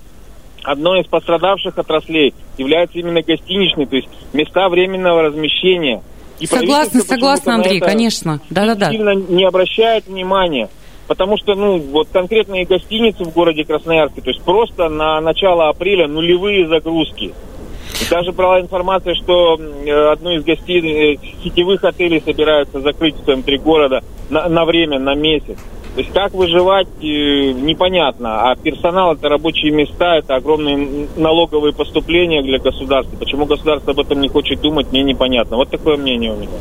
одной 0.63 1.01
из 1.01 1.07
пострадавших 1.07 1.77
отраслей 1.77 2.33
является 2.57 2.99
именно 2.99 3.21
гостиничный, 3.21 3.85
то 3.85 3.95
есть 3.95 4.09
места 4.33 4.67
временного 4.67 5.21
размещения. 5.21 6.01
И 6.39 6.45
Согласна, 6.45 7.01
согласна, 7.01 7.55
Андрей, 7.55 7.79
конечно. 7.79 8.39
Да-да-да. 8.49 8.91
сильно 8.91 9.13
не 9.13 9.45
обращает 9.45 10.07
внимания. 10.07 10.69
Потому 11.07 11.37
что, 11.37 11.55
ну, 11.55 11.79
вот 11.79 12.07
конкретные 12.13 12.65
гостиницы 12.65 13.23
в 13.23 13.33
городе 13.33 13.65
Красноярске, 13.65 14.21
то 14.21 14.29
есть 14.29 14.43
просто 14.43 14.89
на 14.89 15.19
начало 15.19 15.69
апреля 15.69 16.07
нулевые 16.07 16.67
загрузки. 16.67 17.33
И 17.99 18.09
даже 18.09 18.31
брала 18.31 18.61
информация, 18.61 19.15
что 19.15 19.59
э, 19.59 20.11
одну 20.11 20.31
из 20.31 20.43
гостиниц, 20.43 21.19
э, 21.19 21.43
сетевых 21.43 21.83
отелей 21.83 22.21
собираются 22.21 22.79
закрыть 22.79 23.15
в 23.15 23.25
центре 23.25 23.57
города 23.57 24.03
на, 24.29 24.47
на 24.47 24.65
время, 24.65 24.99
на 24.99 25.15
месяц. 25.15 25.57
То 25.99 26.03
есть 26.03 26.13
как 26.13 26.33
выживать, 26.33 26.87
э, 27.01 27.51
непонятно. 27.51 28.51
А 28.51 28.55
персонал 28.55 29.15
это 29.15 29.27
рабочие 29.27 29.73
места, 29.73 30.15
это 30.15 30.35
огромные 30.35 31.09
налоговые 31.17 31.73
поступления 31.73 32.41
для 32.41 32.57
государства. 32.57 33.17
Почему 33.17 33.45
государство 33.45 33.91
об 33.91 33.99
этом 33.99 34.21
не 34.21 34.29
хочет 34.29 34.61
думать, 34.61 34.93
мне 34.93 35.03
непонятно. 35.03 35.57
Вот 35.57 35.69
такое 35.69 35.97
мнение 35.97 36.31
у 36.31 36.37
меня. 36.37 36.51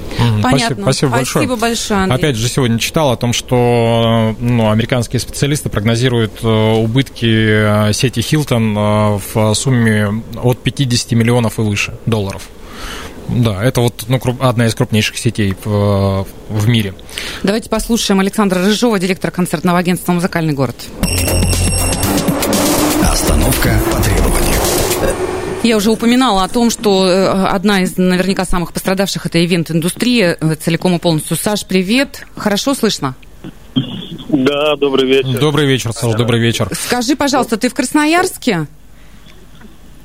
Понятно. 0.43 0.51
Спасибо, 0.51 0.83
спасибо 0.83 1.13
большое. 1.13 1.47
Спасибо 1.47 1.61
большое, 1.61 2.01
Андрей. 2.01 2.19
Опять 2.19 2.37
же, 2.37 2.49
сегодня 2.49 2.81
читал 2.81 3.13
о 3.13 3.17
том, 3.17 3.33
что 3.33 4.35
ну, 4.41 4.73
американские 4.73 5.21
специалисты 5.21 5.69
прогнозируют 5.69 6.43
э, 6.43 6.75
убытки 6.75 7.91
э, 7.91 7.93
сети 7.93 8.19
Hilton 8.19 9.21
в 9.33 9.55
сумме 9.55 10.21
от 10.43 10.59
50 10.59 11.13
миллионов 11.13 11.61
и 11.61 11.63
выше 11.63 11.95
долларов. 12.07 12.49
Да, 13.29 13.63
это 13.63 13.81
вот 13.81 14.05
ну, 14.09 14.21
одна 14.41 14.67
из 14.67 14.75
крупнейших 14.75 15.19
сетей 15.19 15.55
в, 15.65 16.27
в 16.49 16.69
мире. 16.69 16.95
Давайте 17.43 17.69
послушаем 17.69 18.21
Александра 18.21 18.61
Рыжова, 18.61 18.99
директора 18.99 19.31
концертного 19.31 19.79
агентства 19.79 20.13
«Музыкальный 20.13 20.55
город». 20.55 20.77
Остановка 23.11 23.79
по 23.93 24.03
требованию. 24.03 24.59
Я 25.63 25.77
уже 25.77 25.91
упоминала 25.91 26.45
о 26.45 26.49
том, 26.49 26.71
что 26.71 27.07
э, 27.07 27.27
одна 27.47 27.83
из 27.83 27.97
наверняка 27.97 28.45
самых 28.45 28.73
пострадавших 28.73 29.27
это 29.27 29.45
ивент-индустрия 29.45 30.37
э, 30.41 30.55
целиком 30.55 30.97
и 30.97 30.99
полностью. 30.99 31.37
Саш, 31.37 31.67
привет. 31.67 32.25
Хорошо 32.37 32.75
слышно? 32.75 33.17
Да, 34.29 34.77
добрый 34.77 35.07
вечер. 35.07 35.39
Добрый 35.39 35.67
вечер, 35.67 35.93
Саш, 35.93 36.15
добрый 36.15 36.41
вечер. 36.41 36.71
Скажи, 36.73 37.17
пожалуйста, 37.17 37.57
ты 37.57 37.69
в 37.69 37.75
Красноярске? 37.75 38.67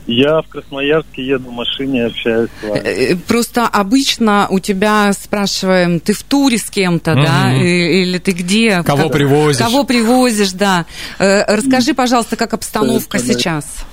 Я 0.05 0.41
в 0.41 0.47
Красноярске 0.49 1.25
еду 1.25 1.49
в 1.49 1.53
машине, 1.53 2.05
общаюсь 2.07 2.49
с 2.59 2.63
вами. 2.67 2.79
Э, 2.83 3.15
Просто 3.27 3.65
обычно 3.67 4.47
у 4.49 4.59
тебя 4.59 5.13
спрашиваем, 5.13 5.99
ты 6.01 6.11
в 6.13 6.23
туре 6.23 6.57
с 6.57 6.69
кем-то, 6.69 7.15
да, 7.15 7.49
Мгм. 7.51 7.61
И- 7.63 8.01
или 8.03 8.17
ты 8.17 8.31
где? 8.31 8.83
Кого 8.83 9.03
Как- 9.03 9.13
привозишь? 9.13 9.63
Кого 9.65 9.83
привозишь, 9.85 10.51
да. 10.51 10.85
Э, 11.19 11.55
Расскажи, 11.55 11.93
пожалуйста, 11.93 12.35
как 12.35 12.53
обстановка 12.53 13.17
Это 13.17 13.27
да. 13.27 13.33
сейчас? 13.33 13.85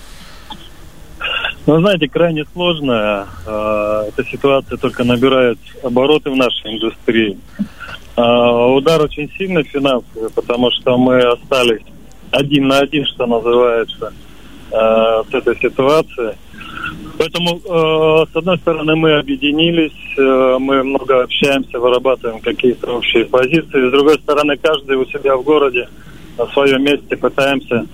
Ну, 1.67 1.79
знаете, 1.79 2.09
крайне 2.09 2.45
сложная. 2.53 3.27
э, 3.47 4.05
Эта 4.09 4.25
ситуация 4.29 4.79
только 4.79 5.05
набирает 5.05 5.59
обороты 5.85 6.31
в 6.31 6.37
нашей 6.37 6.75
индустрии. 6.75 7.39
Э, 8.17 8.23
Удар 8.77 9.01
очень 9.03 9.31
сильный 9.39 9.63
финансовый, 9.63 10.31
потому 10.31 10.71
что 10.73 10.97
мы 10.99 11.21
остались 11.21 11.83
один 12.33 12.69
на 12.69 12.79
один, 12.81 13.05
что 13.07 13.27
называется, 13.27 14.13
э, 14.71 15.23
с 15.31 15.35
этой 15.35 15.57
ситуацией. 15.57 16.35
Поэтому, 17.19 17.57
э, 17.59 18.27
с 18.33 18.37
одной 18.37 18.59
стороны, 18.59 18.97
мы 18.97 19.19
объединились, 19.19 19.93
э, 20.17 20.57
мы 20.59 20.83
много 20.83 21.23
общаемся, 21.23 21.79
вырабатываем 21.79 22.41
какие-то 22.41 22.93
общие 22.93 23.27
позиции. 23.27 23.89
С 23.89 23.93
другой 23.93 24.19
стороны, 24.21 24.57
каждый 24.57 24.97
у 24.97 25.05
себя 25.07 25.37
в 25.37 25.43
городе 25.43 25.89
на 26.39 26.47
своем 26.47 26.83
месте 26.83 27.17
пытаемся 27.17 27.87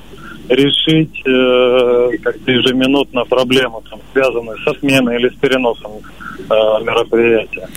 решить 0.48 1.20
э, 1.26 2.18
как-то 2.22 2.52
ежеминутно 2.52 3.24
проблему, 3.24 3.82
там, 3.90 4.00
связанную 4.12 4.58
с 4.58 4.66
отменой 4.68 5.16
или 5.16 5.28
с 5.28 5.34
переносом 5.34 5.92
э, 6.48 6.54
мероприятия. 6.84 7.68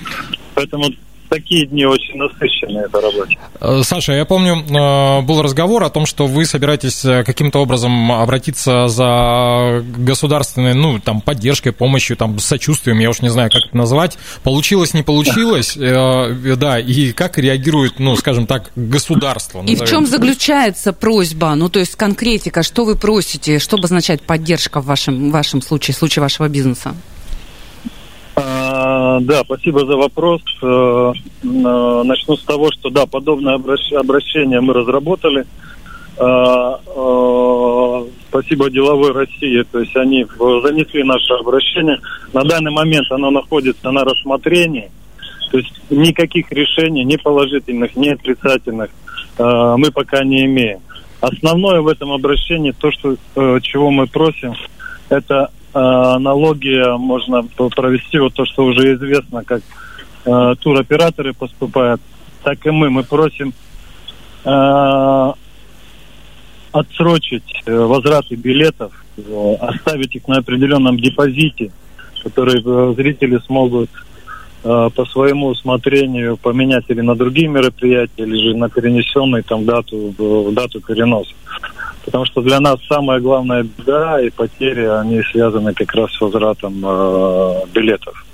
Поэтому 0.54 0.86
такие 1.30 1.66
дни 1.66 1.86
очень 1.86 2.18
насыщенные 2.18 2.90
по 2.90 3.00
работе. 3.00 3.38
Э, 3.62 3.82
Саша, 3.84 4.14
я 4.14 4.26
помню, 4.26 4.56
э, 4.56 5.22
был 5.22 5.42
разговор 5.42 5.84
о 5.84 5.90
том, 5.90 6.06
что 6.06 6.28
вы 6.28 6.46
собираетесь 6.46 7.06
э, 7.06 7.24
каким-то 7.24 7.60
образом 7.60 8.12
обратиться 8.12 8.88
за 8.88 9.84
государственной, 9.98 10.74
ну, 10.74 11.00
там, 11.00 11.22
поддержкой, 11.22 11.72
помощью, 11.72 12.18
там, 12.18 12.40
сочувствием, 12.40 13.00
я 13.00 13.10
уж 13.10 13.22
не 13.22 13.30
знаю, 13.30 13.50
как 13.52 13.68
это 13.68 13.78
назвать. 13.78 14.18
Получилось, 14.44 14.94
не 14.94 15.04
получилось, 15.04 15.76
да, 15.78 16.80
и 16.80 17.12
как 17.12 17.38
реагирует, 17.38 18.00
ну, 18.00 18.16
скажем 18.16 18.48
так, 18.48 18.72
государство? 18.76 19.60
И 19.60 19.76
в 19.76 19.80
назовем? 19.80 19.88
чем 19.88 20.06
заключается 20.08 20.94
просьба? 20.94 21.54
Ну, 21.56 21.70
то 21.70 21.80
есть 21.80 21.96
конкретика, 21.96 22.64
что 22.64 22.86
вы 22.86 22.96
просите, 22.96 23.60
что 23.60 23.78
обозначает 23.78 24.22
поддержка 24.24 24.82
в 24.82 24.86
вашем, 24.86 25.30
в 25.30 25.32
вашем 25.32 25.62
случае, 25.62 25.94
в 25.94 25.98
случае 25.98 26.22
вашего 26.22 26.48
бизнеса? 26.48 26.96
А, 29.00 29.20
Да, 29.22 29.42
спасибо 29.46 29.86
за 29.86 29.96
вопрос. 29.96 30.42
Э, 30.62 31.14
э, 31.44 32.04
Начну 32.04 32.36
с 32.36 32.44
того, 32.44 32.70
что 32.72 32.90
да, 32.90 33.06
подобное 33.06 33.56
обращ- 33.56 33.94
обращение 33.96 34.60
мы 34.60 34.74
разработали. 34.74 35.46
А, 36.18 36.80
э, 36.86 38.06
Спасибо 38.30 38.70
деловой 38.70 39.12
России, 39.12 39.64
то 39.72 39.80
есть 39.80 39.96
они 39.96 40.24
занесли 40.24 41.04
наше 41.04 41.34
обращение. 41.34 42.00
На 42.32 42.44
данный 42.44 42.72
момент 42.72 43.12
оно 43.12 43.32
находится 43.32 43.90
на 43.90 44.04
рассмотрении. 44.04 44.92
То 45.50 45.58
есть 45.58 45.72
никаких 45.90 46.52
решений, 46.52 47.04
ни 47.04 47.16
положительных, 47.16 47.96
ни 47.96 48.10
отрицательных, 48.10 48.92
мы 49.40 49.92
пока 49.92 50.24
не 50.24 50.46
имеем. 50.46 50.80
Основное 51.22 51.82
в 51.82 51.88
этом 51.88 52.12
обращении, 52.12 52.72
то, 52.72 52.92
что, 52.92 53.16
чего 53.62 53.90
мы 53.90 54.06
просим, 54.06 54.54
это 55.10 55.50
аналогия, 55.74 56.98
можно 56.98 57.44
п- 57.44 57.70
провести 57.70 58.18
вот 58.20 58.34
то, 58.34 58.46
что 58.46 58.66
уже 58.66 58.96
известно, 58.96 59.44
как 59.44 59.62
э, 60.26 60.56
туроператоры 60.60 61.34
поступают, 61.34 62.02
так 62.44 62.66
и 62.66 62.72
мы. 62.72 62.90
Мы 62.90 63.04
просим 63.04 63.54
э, 64.46 65.32
отсрочить 66.72 67.44
э, 67.66 67.76
возвраты 67.76 68.36
билетов, 68.36 68.92
э, 69.18 69.56
оставить 69.60 70.16
их 70.16 70.28
на 70.28 70.38
определенном 70.38 70.98
депозите, 71.00 71.72
который 72.24 72.62
э, 72.64 72.94
зрители 72.96 73.40
смогут 73.46 73.90
э, 74.64 74.90
по 74.96 75.06
своему 75.06 75.48
усмотрению 75.48 76.38
поменять 76.38 76.86
или 76.90 77.02
на 77.02 77.16
другие 77.16 77.48
мероприятия, 77.48 78.24
или 78.24 78.38
же 78.52 78.58
на 78.58 78.70
перенесенную 78.70 79.44
там 79.44 79.66
дату, 79.66 80.14
э, 80.18 80.52
дату 80.52 80.82
переноса. 80.82 81.32
Потому 82.10 82.26
что 82.26 82.42
для 82.42 82.60
нас 82.60 82.80
самая 82.88 83.20
главная 83.20 83.62
беда 83.62 84.20
и 84.20 84.32
потери, 84.32 84.84
они 84.86 85.22
связаны 85.32 85.76
как 85.76 85.94
раз 85.94 86.12
с 86.12 86.20
возвратом 86.20 86.84
э, 86.84 87.68
билетов. 87.72 88.26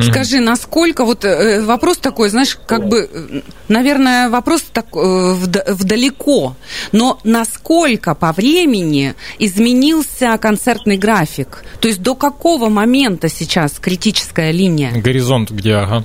Скажи, 0.00 0.40
насколько, 0.40 1.04
вот 1.04 1.24
э, 1.24 1.62
вопрос 1.64 1.98
такой, 1.98 2.28
знаешь, 2.28 2.58
как 2.66 2.88
бы, 2.88 3.44
наверное, 3.68 4.30
вопрос 4.30 4.62
так, 4.72 4.86
э, 4.96 4.98
вда- 4.98 5.72
вдалеко, 5.72 6.56
но 6.90 7.20
насколько 7.22 8.16
по 8.16 8.32
времени 8.32 9.14
изменился 9.38 10.36
концертный 10.38 10.96
график? 10.96 11.62
То 11.78 11.86
есть 11.86 12.02
до 12.02 12.16
какого 12.16 12.68
момента 12.68 13.28
сейчас 13.28 13.78
критическая 13.78 14.50
линия? 14.50 14.90
Горизонт 14.90 15.52
где, 15.52 15.74
ага. 15.74 16.04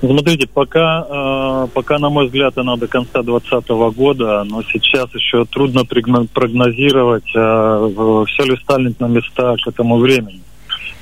Смотрите, 0.00 0.46
пока, 0.46 1.06
э, 1.08 1.66
пока, 1.72 1.98
на 1.98 2.10
мой 2.10 2.26
взгляд, 2.26 2.56
она 2.58 2.76
до 2.76 2.86
конца 2.86 3.22
2020 3.22 3.68
года, 3.96 4.44
но 4.44 4.62
сейчас 4.62 5.12
еще 5.14 5.44
трудно 5.46 5.84
прогнозировать, 5.84 7.24
все 7.28 8.44
ли 8.44 8.56
станет 8.62 9.00
на 9.00 9.06
места 9.06 9.56
к 9.62 9.68
этому 9.68 9.98
времени. 9.98 10.40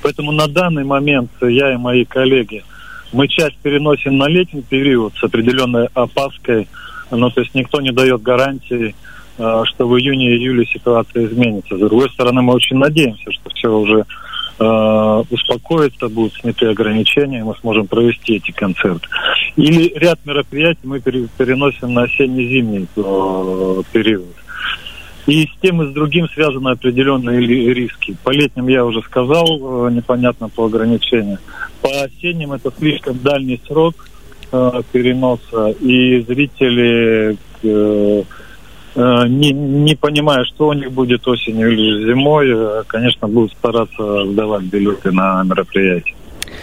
Поэтому 0.01 0.31
на 0.31 0.47
данный 0.47 0.83
момент 0.83 1.31
я 1.41 1.73
и 1.73 1.77
мои 1.77 2.05
коллеги, 2.05 2.63
мы 3.11 3.27
часть 3.27 3.57
переносим 3.57 4.17
на 4.17 4.27
летний 4.27 4.61
период 4.61 5.13
с 5.15 5.23
определенной 5.23 5.87
опаской, 5.93 6.67
ну, 7.11 7.29
то 7.29 7.41
есть 7.41 7.55
никто 7.55 7.81
не 7.81 7.91
дает 7.91 8.21
гарантии, 8.21 8.95
э, 9.37 9.63
что 9.65 9.87
в 9.87 9.97
июне-июле 9.97 10.65
ситуация 10.65 11.25
изменится. 11.25 11.77
С 11.77 11.79
другой 11.79 12.09
стороны, 12.09 12.41
мы 12.41 12.53
очень 12.53 12.77
надеемся, 12.77 13.31
что 13.31 13.49
все 13.51 13.69
уже 13.69 14.05
э, 14.59 15.23
успокоится, 15.29 16.09
будут 16.09 16.33
сняты 16.33 16.67
ограничения, 16.67 17.39
и 17.39 17.43
мы 17.43 17.55
сможем 17.61 17.87
провести 17.87 18.35
эти 18.35 18.51
концерты. 18.51 19.07
Или 19.55 19.93
ряд 19.95 20.19
мероприятий 20.25 20.81
мы 20.83 20.99
пере- 20.99 21.27
переносим 21.37 21.93
на 21.93 22.03
осенне-зимний 22.03 22.87
э, 22.95 23.83
период. 23.91 24.35
И 25.27 25.47
с 25.47 25.61
тем 25.61 25.81
и 25.81 25.87
с 25.87 25.93
другим 25.93 26.29
связаны 26.29 26.69
определенные 26.69 27.39
риски. 27.73 28.15
По 28.23 28.29
летним 28.29 28.67
я 28.67 28.85
уже 28.85 29.01
сказал, 29.01 29.87
э, 29.87 29.91
непонятно 29.91 30.49
по 30.49 30.65
ограничениям. 30.65 31.39
По 31.81 31.89
осенним 32.03 32.53
это 32.53 32.71
слишком 32.77 33.17
дальний 33.19 33.59
срок 33.67 33.95
э, 34.51 34.81
переноса, 34.91 35.69
и 35.79 36.21
зрители, 36.21 37.37
э, 37.63 38.23
не, 38.95 39.51
не 39.51 39.95
понимая, 39.95 40.45
что 40.45 40.69
у 40.69 40.73
них 40.73 40.91
будет 40.91 41.27
осенью 41.27 41.71
или 41.71 42.05
зимой, 42.05 42.47
э, 42.49 42.83
конечно, 42.87 43.27
будут 43.27 43.51
стараться 43.51 44.25
сдавать 44.25 44.63
билеты 44.63 45.11
на 45.11 45.43
мероприятие. 45.43 46.15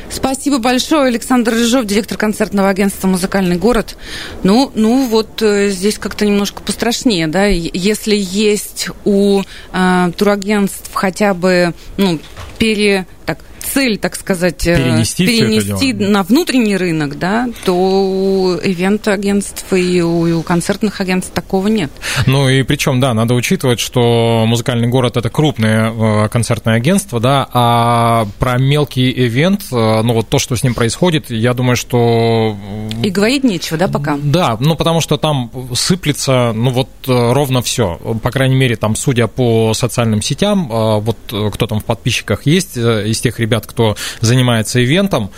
Спасибо 0.08 0.58
большое, 0.58 1.06
Александр 1.06 1.52
Рыжов, 1.52 1.86
директор 1.86 2.18
концертного 2.18 2.68
агентства 2.68 3.08
«Музыкальный 3.08 3.56
город». 3.56 3.96
Ну, 4.42 4.70
ну 4.74 5.06
вот 5.08 5.40
э, 5.40 5.68
здесь 5.70 5.98
как-то 5.98 6.26
немножко 6.26 6.62
пострашнее, 6.62 7.26
да, 7.28 7.46
если 7.46 8.14
есть 8.14 8.88
у 9.04 9.42
э, 9.72 10.10
турагентств 10.16 10.90
хотя 10.92 11.32
бы, 11.32 11.72
ну, 11.96 12.18
пере, 12.58 13.06
так, 13.24 13.38
цель, 13.72 13.98
так 13.98 14.16
сказать, 14.16 14.66
э, 14.66 14.76
Перенести 14.76 15.26
перенести 15.26 15.92
на 15.92 16.22
внутренний 16.22 16.76
рынок, 16.76 17.18
да, 17.18 17.48
то 17.64 17.74
у 17.74 18.54
ивент-агентств 18.54 19.72
и 19.72 20.02
у, 20.02 20.26
и 20.26 20.32
у 20.32 20.42
концертных 20.42 21.00
агентств 21.00 21.32
такого 21.32 21.68
нет. 21.68 21.90
Ну 22.26 22.48
и 22.48 22.62
причем, 22.62 23.00
да, 23.00 23.14
надо 23.14 23.34
учитывать, 23.34 23.80
что 23.80 24.44
музыкальный 24.46 24.88
город 24.88 25.16
это 25.16 25.30
крупное 25.30 25.90
э, 25.90 26.28
концертное 26.28 26.74
агентство, 26.74 27.20
да, 27.20 27.48
а 27.52 28.26
про 28.38 28.58
мелкий 28.58 29.10
ивент, 29.10 29.62
э, 29.72 30.02
ну 30.02 30.12
вот 30.12 30.28
то, 30.28 30.38
что 30.38 30.54
с 30.56 30.62
ним 30.62 30.74
происходит, 30.74 31.30
я 31.30 31.54
думаю, 31.54 31.76
что 31.76 32.56
И 33.02 33.10
говорить 33.10 33.44
нечего, 33.44 33.78
да, 33.78 33.88
пока? 33.88 34.18
да, 34.22 34.56
ну 34.60 34.76
потому 34.76 35.00
что 35.00 35.16
там 35.16 35.50
сыплется, 35.74 36.52
ну 36.54 36.70
вот 36.70 36.88
ровно 37.06 37.62
все. 37.62 37.96
По 38.22 38.30
крайней 38.30 38.56
мере, 38.56 38.76
там, 38.76 38.96
судя 38.96 39.26
по 39.26 39.72
социальным 39.74 40.20
сетям, 40.20 40.68
вот 40.68 41.16
кто 41.26 41.66
там 41.66 41.80
в 41.80 41.84
подписчиках 41.84 42.46
есть 42.46 42.76
из 42.76 43.20
тех 43.20 43.38
ребят, 43.40 43.61
кто 43.66 43.96
занимается 44.20 44.82
ивентом, 44.82 45.30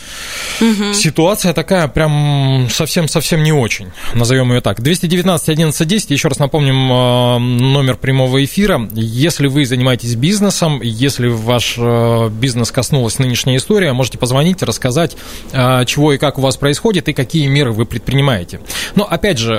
ситуация 0.94 1.52
такая 1.52 1.88
прям 1.88 2.68
совсем-совсем 2.70 3.42
не 3.42 3.52
очень, 3.52 3.92
назовем 4.14 4.52
ее 4.52 4.60
так. 4.60 4.80
219 4.80 5.48
11 5.48 5.88
10, 5.88 6.10
еще 6.10 6.28
раз 6.28 6.38
напомним 6.38 6.92
э, 6.92 7.38
номер 7.38 7.96
прямого 7.96 8.44
эфира. 8.44 8.88
Если 8.92 9.46
вы 9.46 9.64
занимаетесь 9.64 10.14
бизнесом, 10.14 10.80
если 10.82 11.28
ваш 11.28 11.76
э, 11.78 12.28
бизнес 12.30 12.70
коснулась 12.70 13.18
нынешняя 13.18 13.58
история, 13.58 13.92
можете 13.92 14.18
позвонить, 14.18 14.62
рассказать, 14.62 15.16
э, 15.52 15.84
чего 15.86 16.12
и 16.12 16.18
как 16.18 16.38
у 16.38 16.42
вас 16.42 16.56
происходит 16.56 17.08
и 17.08 17.12
какие 17.12 17.46
меры 17.46 17.72
вы 17.72 17.86
предпринимаете. 17.86 18.60
Но 18.94 19.04
опять 19.04 19.38
же, 19.38 19.54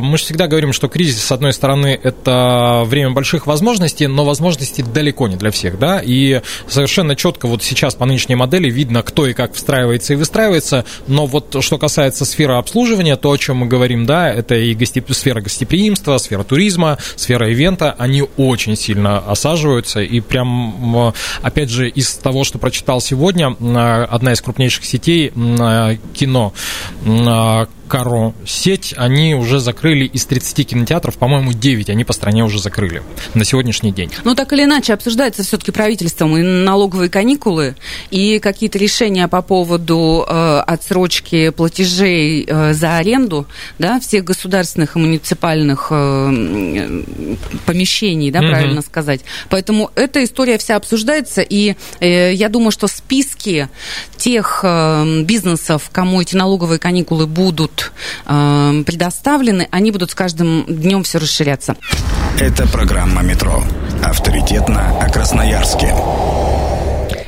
мы 0.00 0.18
же 0.18 0.24
всегда 0.24 0.46
говорим, 0.46 0.72
что 0.72 0.88
кризис, 0.88 1.22
с 1.22 1.32
одной 1.32 1.52
стороны, 1.52 1.98
это 2.02 2.82
время 2.86 3.10
больших 3.10 3.46
возможностей, 3.46 4.06
но 4.06 4.24
возможностей 4.24 4.82
далеко 4.82 5.28
не 5.28 5.36
для 5.36 5.50
всех, 5.50 5.78
да, 5.78 6.00
и 6.02 6.40
совершенно 6.68 7.16
четко 7.16 7.46
вот 7.46 7.62
сейчас 7.62 7.94
по 7.94 8.04
нынешней 8.10 8.34
модели. 8.34 8.70
Видно, 8.70 9.02
кто 9.02 9.26
и 9.26 9.32
как 9.32 9.54
встраивается 9.54 10.12
и 10.12 10.16
выстраивается, 10.16 10.84
но 11.06 11.26
вот 11.26 11.56
что 11.60 11.78
касается 11.78 12.24
сферы 12.24 12.54
обслуживания, 12.54 13.16
то, 13.16 13.30
о 13.30 13.38
чем 13.38 13.58
мы 13.58 13.66
говорим, 13.66 14.06
да, 14.06 14.28
это 14.28 14.54
и 14.54 14.74
гостеп... 14.74 15.10
сфера 15.12 15.40
гостеприимства, 15.40 16.18
сфера 16.18 16.42
туризма, 16.44 16.98
сфера 17.16 17.50
ивента, 17.50 17.94
они 17.98 18.24
очень 18.36 18.76
сильно 18.76 19.18
осаживаются, 19.18 20.00
и 20.00 20.20
прям, 20.20 21.14
опять 21.42 21.70
же, 21.70 21.88
из 21.88 22.14
того, 22.14 22.44
что 22.44 22.58
прочитал 22.58 23.00
сегодня, 23.00 23.56
одна 24.10 24.32
из 24.32 24.40
крупнейших 24.40 24.84
сетей 24.84 25.30
кино, 26.14 26.52
Каро 27.90 28.34
сеть, 28.46 28.94
они 28.96 29.34
уже 29.34 29.58
закрыли 29.58 30.04
из 30.04 30.24
30 30.24 30.68
кинотеатров, 30.68 31.18
по-моему, 31.18 31.52
9 31.52 31.90
они 31.90 32.04
по 32.04 32.12
стране 32.12 32.44
уже 32.44 32.60
закрыли 32.60 33.02
на 33.34 33.44
сегодняшний 33.44 33.90
день. 33.90 34.12
Ну, 34.22 34.36
так 34.36 34.52
или 34.52 34.62
иначе, 34.62 34.94
обсуждается 34.94 35.42
все-таки 35.42 35.72
правительством 35.72 36.36
и 36.36 36.42
налоговые 36.42 37.10
каникулы, 37.10 37.74
и 38.12 38.38
какие-то 38.38 38.78
решения 38.78 39.26
по 39.26 39.42
поводу 39.42 40.24
э, 40.24 40.62
отсрочки 40.68 41.50
платежей 41.50 42.44
э, 42.46 42.74
за 42.74 42.96
аренду, 42.96 43.48
да, 43.80 43.98
всех 43.98 44.22
государственных 44.22 44.94
и 44.94 45.00
муниципальных 45.00 45.88
э, 45.90 47.02
помещений, 47.66 48.30
да, 48.30 48.38
mm-hmm. 48.38 48.50
правильно 48.50 48.82
сказать. 48.82 49.22
Поэтому 49.48 49.90
эта 49.96 50.22
история 50.22 50.58
вся 50.58 50.76
обсуждается, 50.76 51.42
и 51.42 51.74
э, 51.98 52.34
я 52.34 52.48
думаю, 52.48 52.70
что 52.70 52.86
списки 52.86 53.68
тех 54.16 54.60
э, 54.62 55.22
бизнесов, 55.22 55.90
кому 55.90 56.20
эти 56.20 56.36
налоговые 56.36 56.78
каникулы 56.78 57.26
будут 57.26 57.79
э, 58.26 58.82
предоставлены, 58.86 59.68
они 59.70 59.90
будут 59.90 60.10
с 60.10 60.14
каждым 60.14 60.64
днем 60.66 61.02
все 61.02 61.18
расширяться. 61.18 61.76
Это 62.38 62.66
программа 62.66 63.22
«Метро». 63.22 63.62
Авторитетно 64.02 64.98
о 64.98 65.10
Красноярске. 65.10 65.94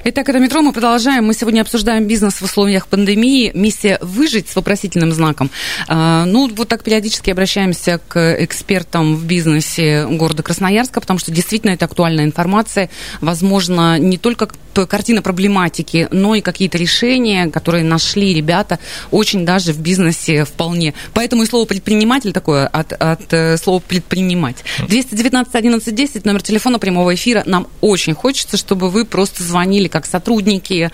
Итак, 0.05 0.29
это 0.29 0.41
«Метро». 0.41 0.63
Мы 0.63 0.73
продолжаем. 0.73 1.27
Мы 1.27 1.35
сегодня 1.35 1.61
обсуждаем 1.61 2.09
бизнес 2.09 2.41
в 2.41 2.43
условиях 2.43 2.89
пандемии. 2.89 3.53
Миссия 3.55 3.99
«Выжить» 4.01 4.49
с 4.49 4.57
вопросительным 4.57 5.13
знаком. 5.13 5.49
А, 5.87 6.25
ну, 6.25 6.51
вот 6.53 6.67
так 6.67 6.83
периодически 6.83 7.31
обращаемся 7.31 8.01
к 8.09 8.35
экспертам 8.43 9.15
в 9.15 9.25
бизнесе 9.25 10.07
города 10.09 10.43
Красноярска, 10.43 11.01
потому 11.01 11.21
что 11.21 11.31
действительно 11.31 11.71
это 11.71 11.85
актуальная 11.85 12.25
информация. 12.25 12.91
Возможно, 13.21 13.97
не 14.01 14.19
только 14.19 14.49
картина 14.75 15.23
проблематики, 15.23 16.09
но 16.11 16.35
и 16.35 16.41
какие-то 16.41 16.79
решения, 16.79 17.49
которые 17.49 17.85
нашли 17.85 18.35
ребята 18.35 18.79
очень 19.11 19.45
даже 19.45 19.73
в 19.73 19.81
бизнесе 19.81 20.45
вполне. 20.45 20.95
Поэтому 21.15 21.43
и 21.43 21.47
слово 21.47 21.67
«предприниматель» 21.67 22.33
такое 22.33 22.67
от, 22.67 22.93
от 22.93 23.33
э, 23.33 23.57
слова 23.57 23.81
«предпринимать». 23.81 24.65
219 24.89 25.55
11 25.55 25.95
10, 25.95 26.25
номер 26.25 26.43
телефона 26.43 26.79
прямого 26.79 27.15
эфира. 27.15 27.43
Нам 27.47 27.67
очень 27.81 28.15
хочется, 28.15 28.57
чтобы 28.57 28.91
вы 28.91 29.05
просто 29.05 29.43
звонили 29.43 29.89
как 29.89 30.07
сотрудники 30.07 30.91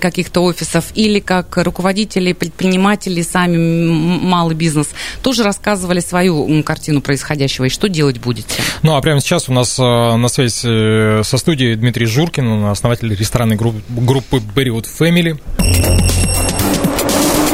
каких-то 0.00 0.40
офисов 0.42 0.86
или 0.94 1.20
как 1.20 1.56
руководители, 1.56 2.32
предприниматели, 2.32 3.22
сами 3.22 3.56
малый 3.56 4.54
бизнес, 4.54 4.88
тоже 5.22 5.42
рассказывали 5.42 6.00
свою 6.00 6.62
картину 6.62 7.00
происходящего 7.00 7.66
и 7.66 7.68
что 7.68 7.88
делать 7.88 8.18
будете? 8.18 8.62
Ну, 8.82 8.94
а 8.96 9.00
прямо 9.00 9.20
сейчас 9.20 9.48
у 9.48 9.52
нас 9.52 9.78
э, 9.78 9.82
на 9.82 10.28
связи 10.28 11.22
со 11.22 11.38
студией 11.38 11.76
Дмитрий 11.76 12.06
Журкин, 12.06 12.66
основатель 12.66 13.15
ресторанной 13.20 13.56
группы 13.56 14.36
Berrywood 14.36 14.86
Family. 14.98 15.40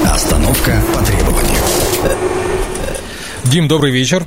Остановка 0.05 0.83
по 0.95 1.05
требованию. 1.05 1.61
Дим, 3.45 3.69
добрый 3.69 3.91
вечер. 3.91 4.27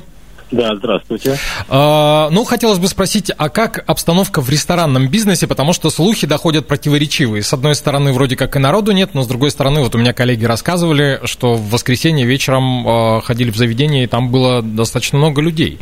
Да, 0.50 0.76
здравствуйте. 0.76 1.38
А, 1.68 2.28
ну, 2.30 2.44
хотелось 2.44 2.78
бы 2.78 2.86
спросить, 2.86 3.32
а 3.36 3.48
как 3.48 3.82
обстановка 3.86 4.40
в 4.40 4.48
ресторанном 4.48 5.08
бизнесе, 5.08 5.46
потому 5.46 5.72
что 5.72 5.90
слухи 5.90 6.26
доходят 6.26 6.68
противоречивые. 6.68 7.42
С 7.42 7.52
одной 7.52 7.74
стороны, 7.74 8.12
вроде 8.12 8.36
как 8.36 8.54
и 8.54 8.58
народу 8.60 8.92
нет, 8.92 9.10
но 9.14 9.22
с 9.22 9.26
другой 9.26 9.50
стороны, 9.50 9.80
вот 9.80 9.94
у 9.94 9.98
меня 9.98 10.12
коллеги 10.12 10.44
рассказывали, 10.44 11.20
что 11.24 11.54
в 11.54 11.70
воскресенье 11.70 12.26
вечером 12.26 12.86
а, 12.86 13.20
ходили 13.22 13.50
в 13.50 13.56
заведение, 13.56 14.04
и 14.04 14.06
там 14.06 14.30
было 14.30 14.62
достаточно 14.62 15.18
много 15.18 15.40
людей. 15.40 15.78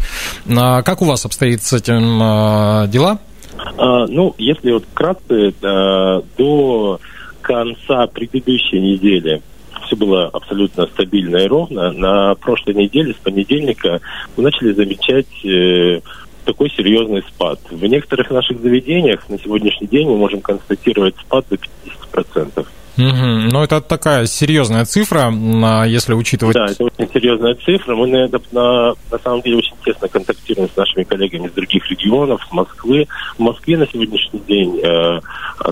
А, 0.49 0.82
как 0.82 1.02
у 1.02 1.04
вас 1.04 1.26
обстоит 1.26 1.62
с 1.62 1.75
этим 1.75 2.18
а, 2.23 2.87
дела? 2.87 3.18
А, 3.76 4.06
ну, 4.06 4.34
если 4.38 4.73
вот 4.73 4.84
вкратце, 4.84 5.54
а, 5.62 6.23
до 6.37 7.00
конца 7.40 8.06
предыдущей 8.06 8.80
недели 8.80 9.42
все 9.87 9.96
было 9.96 10.26
абсолютно 10.28 10.87
стабильно 10.87 11.37
и 11.37 11.46
ровно. 11.46 11.93
На 11.93 12.34
прошлой 12.36 12.75
неделе, 12.75 13.12
с 13.12 13.17
понедельника, 13.17 14.00
мы 14.36 14.45
начали 14.45 14.73
замечать 14.73 15.26
э, 15.45 16.00
такой 16.45 16.71
серьезный 16.71 17.23
спад. 17.23 17.60
В 17.71 17.84
некоторых 17.84 18.30
наших 18.30 18.60
заведениях 18.60 19.28
на 19.28 19.38
сегодняшний 19.38 19.86
день 19.86 20.08
мы 20.08 20.17
можем 20.17 20.40
констатировать 20.40 21.17
спад 21.19 21.45
до 21.50 21.56
50%. 21.56 22.67
Угу. 22.97 23.50
Ну, 23.52 23.63
это 23.63 23.80
такая 23.80 24.26
серьезная 24.26 24.85
цифра, 24.85 25.33
если 25.87 26.15
учитывать... 26.15 26.54
Да, 26.54 26.67
это 26.67 26.85
очень 26.85 27.13
серьезная 27.13 27.54
цифра. 27.54 27.97
Мы 27.97 28.07
на, 28.07 28.28
на, 28.52 28.95
на 29.11 29.19
самом 29.23 29.43
деле 29.43 29.57
очень 29.57 29.75
тесно 29.85 30.09
контактируем 30.09 30.69
с 30.71 30.76
нашими 30.76 31.02
коллегами 31.02 31.47
из 31.49 31.52
других 31.52 31.89
регионов, 31.91 32.41
с 32.49 32.52
Москвы. 32.52 33.09
В 33.37 33.41
Москве 33.41 33.76
на 33.76 33.87
сегодняшний 33.87 34.41
день 34.47 34.80
э, 34.80 35.21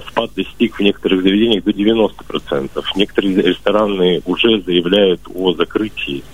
спад 0.09 0.31
достиг 0.35 0.77
в 0.77 0.81
некоторых 0.81 1.23
заведениях 1.23 1.65
до 1.65 1.71
90%. 1.71 2.71
Некоторые 2.97 3.35
рестораны 3.43 4.23
уже 4.27 4.61
заявляют 4.63 5.21
о 5.33 5.53
закрытии 5.55 6.25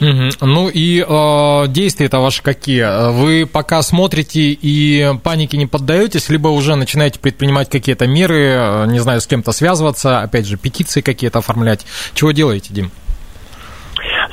Угу. 0.00 0.46
Ну 0.46 0.68
и 0.68 1.04
э, 1.06 1.68
действия-то 1.68 2.18
ваши 2.18 2.42
какие? 2.42 3.10
Вы 3.12 3.46
пока 3.46 3.82
смотрите 3.82 4.40
и 4.40 5.14
панике 5.22 5.56
не 5.56 5.66
поддаетесь, 5.66 6.28
либо 6.28 6.48
уже 6.48 6.76
начинаете 6.76 7.18
предпринимать 7.18 7.68
какие-то 7.68 8.06
меры, 8.06 8.54
э, 8.56 8.86
не 8.88 9.00
знаю, 9.00 9.20
с 9.20 9.26
кем-то 9.26 9.52
связываться, 9.52 10.20
опять 10.20 10.46
же, 10.46 10.56
петиции 10.56 11.00
какие-то 11.00 11.38
оформлять. 11.38 11.86
Чего 12.14 12.32
делаете, 12.32 12.68
Дим? 12.72 12.90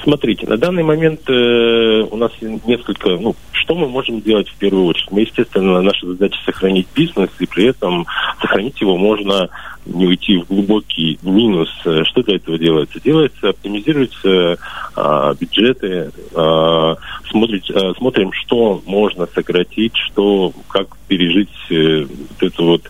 Смотрите, 0.07 0.47
на 0.47 0.55
данный 0.55 0.83
момент 0.83 1.19
э, 1.29 2.07
у 2.09 2.15
нас 2.15 2.31
несколько, 2.41 3.09
ну, 3.17 3.35
что 3.51 3.75
мы 3.75 3.89
можем 3.89 4.21
делать 4.21 4.47
в 4.47 4.55
первую 4.55 4.85
очередь? 4.85 5.11
Мы, 5.11 5.19
естественно, 5.19 5.81
наша 5.81 6.07
задача 6.07 6.39
сохранить 6.45 6.87
бизнес, 6.95 7.29
и 7.39 7.45
при 7.45 7.65
этом 7.65 8.07
сохранить 8.39 8.79
его 8.79 8.95
можно 8.95 9.49
не 9.85 10.05
уйти 10.05 10.37
в 10.37 10.47
глубокий 10.47 11.19
минус. 11.23 11.69
Что 11.81 12.23
для 12.23 12.37
этого 12.37 12.57
делается? 12.57 13.01
Делается, 13.01 13.49
оптимизируются 13.49 14.57
а, 14.95 15.33
бюджеты, 15.33 16.11
а, 16.33 16.95
смотрит, 17.29 17.69
а, 17.71 17.93
смотрим, 17.97 18.31
что 18.31 18.81
можно 18.85 19.27
сократить, 19.35 19.97
что, 19.97 20.53
как 20.69 20.87
пережить 21.09 21.49
э, 21.69 22.05
вот 22.05 22.43
эту 22.53 22.63
вот 22.63 22.83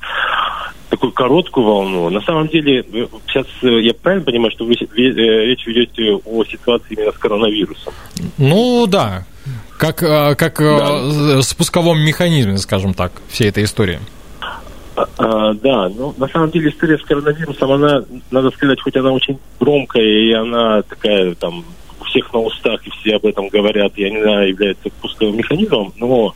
такую 0.89 1.11
короткую 1.11 1.65
волну. 1.65 2.09
На 2.09 2.21
самом 2.21 2.47
деле, 2.47 2.79
э, 2.79 3.07
сейчас 3.27 3.45
э, 3.61 3.81
я 3.81 3.93
правильно 3.93 4.25
понимаю, 4.25 4.51
что 4.51 4.65
вы 4.65 4.73
речь 4.73 5.65
ведете 5.65 6.13
о 6.13 6.43
ситуации 6.45 6.95
именно 6.95 7.11
с 7.11 7.17
коронавирусом? 7.17 7.93
Ну 8.37 8.87
да, 8.87 9.25
как, 9.77 9.97
как 9.97 10.57
да. 10.59 11.41
спусковом 11.41 11.99
механизме, 11.99 12.57
скажем 12.57 12.93
так, 12.93 13.11
всей 13.29 13.49
этой 13.49 13.63
истории. 13.63 13.99
А, 15.17 15.53
да, 15.53 15.89
ну 15.89 16.15
на 16.17 16.27
самом 16.27 16.49
деле 16.49 16.69
история 16.69 16.97
с 16.97 17.03
коронавирусом, 17.03 17.71
она, 17.71 18.03
надо 18.31 18.49
сказать, 18.49 18.81
хоть 18.81 18.95
она 18.95 19.11
очень 19.11 19.37
громкая 19.59 20.03
и 20.03 20.31
она 20.33 20.81
такая 20.81 21.35
там 21.35 21.63
всех 22.07 22.33
на 22.33 22.39
устах 22.39 22.85
и 22.85 22.89
все 22.89 23.15
об 23.15 23.25
этом 23.25 23.47
говорят, 23.49 23.93
и 23.97 24.05
она 24.05 24.43
является 24.43 24.89
пусковым 25.01 25.37
механизмом, 25.37 25.93
но 25.97 26.33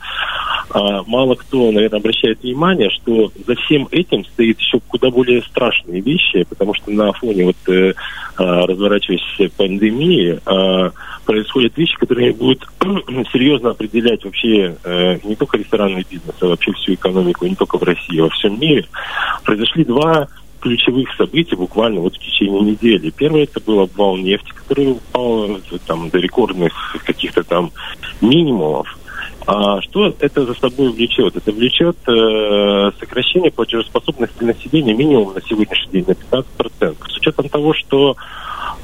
а, 0.70 1.02
мало 1.06 1.34
кто, 1.34 1.70
наверное, 1.70 2.00
обращает 2.00 2.42
внимание, 2.42 2.90
что 2.90 3.30
за 3.46 3.54
всем 3.56 3.88
этим 3.90 4.24
стоит 4.24 4.58
еще 4.58 4.80
куда 4.88 5.10
более 5.10 5.42
страшные 5.42 6.00
вещи, 6.00 6.44
потому 6.48 6.74
что 6.74 6.90
на 6.90 7.12
фоне 7.12 7.46
вот 7.46 7.68
э, 7.68 7.92
а, 8.36 8.66
разворачивающейся 8.66 9.54
пандемии 9.56 10.40
а, 10.46 10.92
происходят 11.26 11.76
вещи, 11.76 11.96
которые 11.98 12.32
будут 12.32 12.66
серьезно 13.32 13.70
определять 13.70 14.24
вообще 14.24 14.76
э, 14.82 15.18
не 15.24 15.36
только 15.36 15.58
ресторанный 15.58 16.06
бизнес, 16.08 16.34
а 16.40 16.46
вообще 16.46 16.72
всю 16.72 16.94
экономику, 16.94 17.46
не 17.46 17.54
только 17.54 17.78
в 17.78 17.82
России, 17.82 18.20
а 18.20 18.24
во 18.24 18.30
всем 18.30 18.58
мире. 18.58 18.86
Произошли 19.44 19.84
два 19.84 20.28
ключевых 20.62 21.14
событий 21.16 21.56
буквально 21.56 22.00
вот 22.00 22.14
в 22.14 22.18
течение 22.18 22.60
недели. 22.62 23.10
Первое 23.10 23.42
это 23.42 23.60
был 23.60 23.80
обвал 23.80 24.16
нефти, 24.16 24.52
который 24.54 24.92
упал 24.92 25.58
там, 25.86 26.08
до 26.08 26.18
рекордных 26.18 26.72
каких-то 27.04 27.42
там 27.42 27.72
минимумов. 28.20 28.98
А 29.44 29.80
что 29.82 30.14
это 30.20 30.46
за 30.46 30.54
собой 30.54 30.92
влечет? 30.92 31.34
Это 31.36 31.50
влечет 31.50 31.96
э, 32.06 32.92
сокращение 33.00 33.50
платежеспособности 33.50 34.44
населения 34.44 34.94
минимум 34.94 35.34
на 35.34 35.42
сегодняшний 35.42 35.92
день 35.92 36.04
на 36.06 36.12
15%. 36.12 36.96
С 37.08 37.16
учетом 37.16 37.48
того, 37.48 37.74
что 37.74 38.16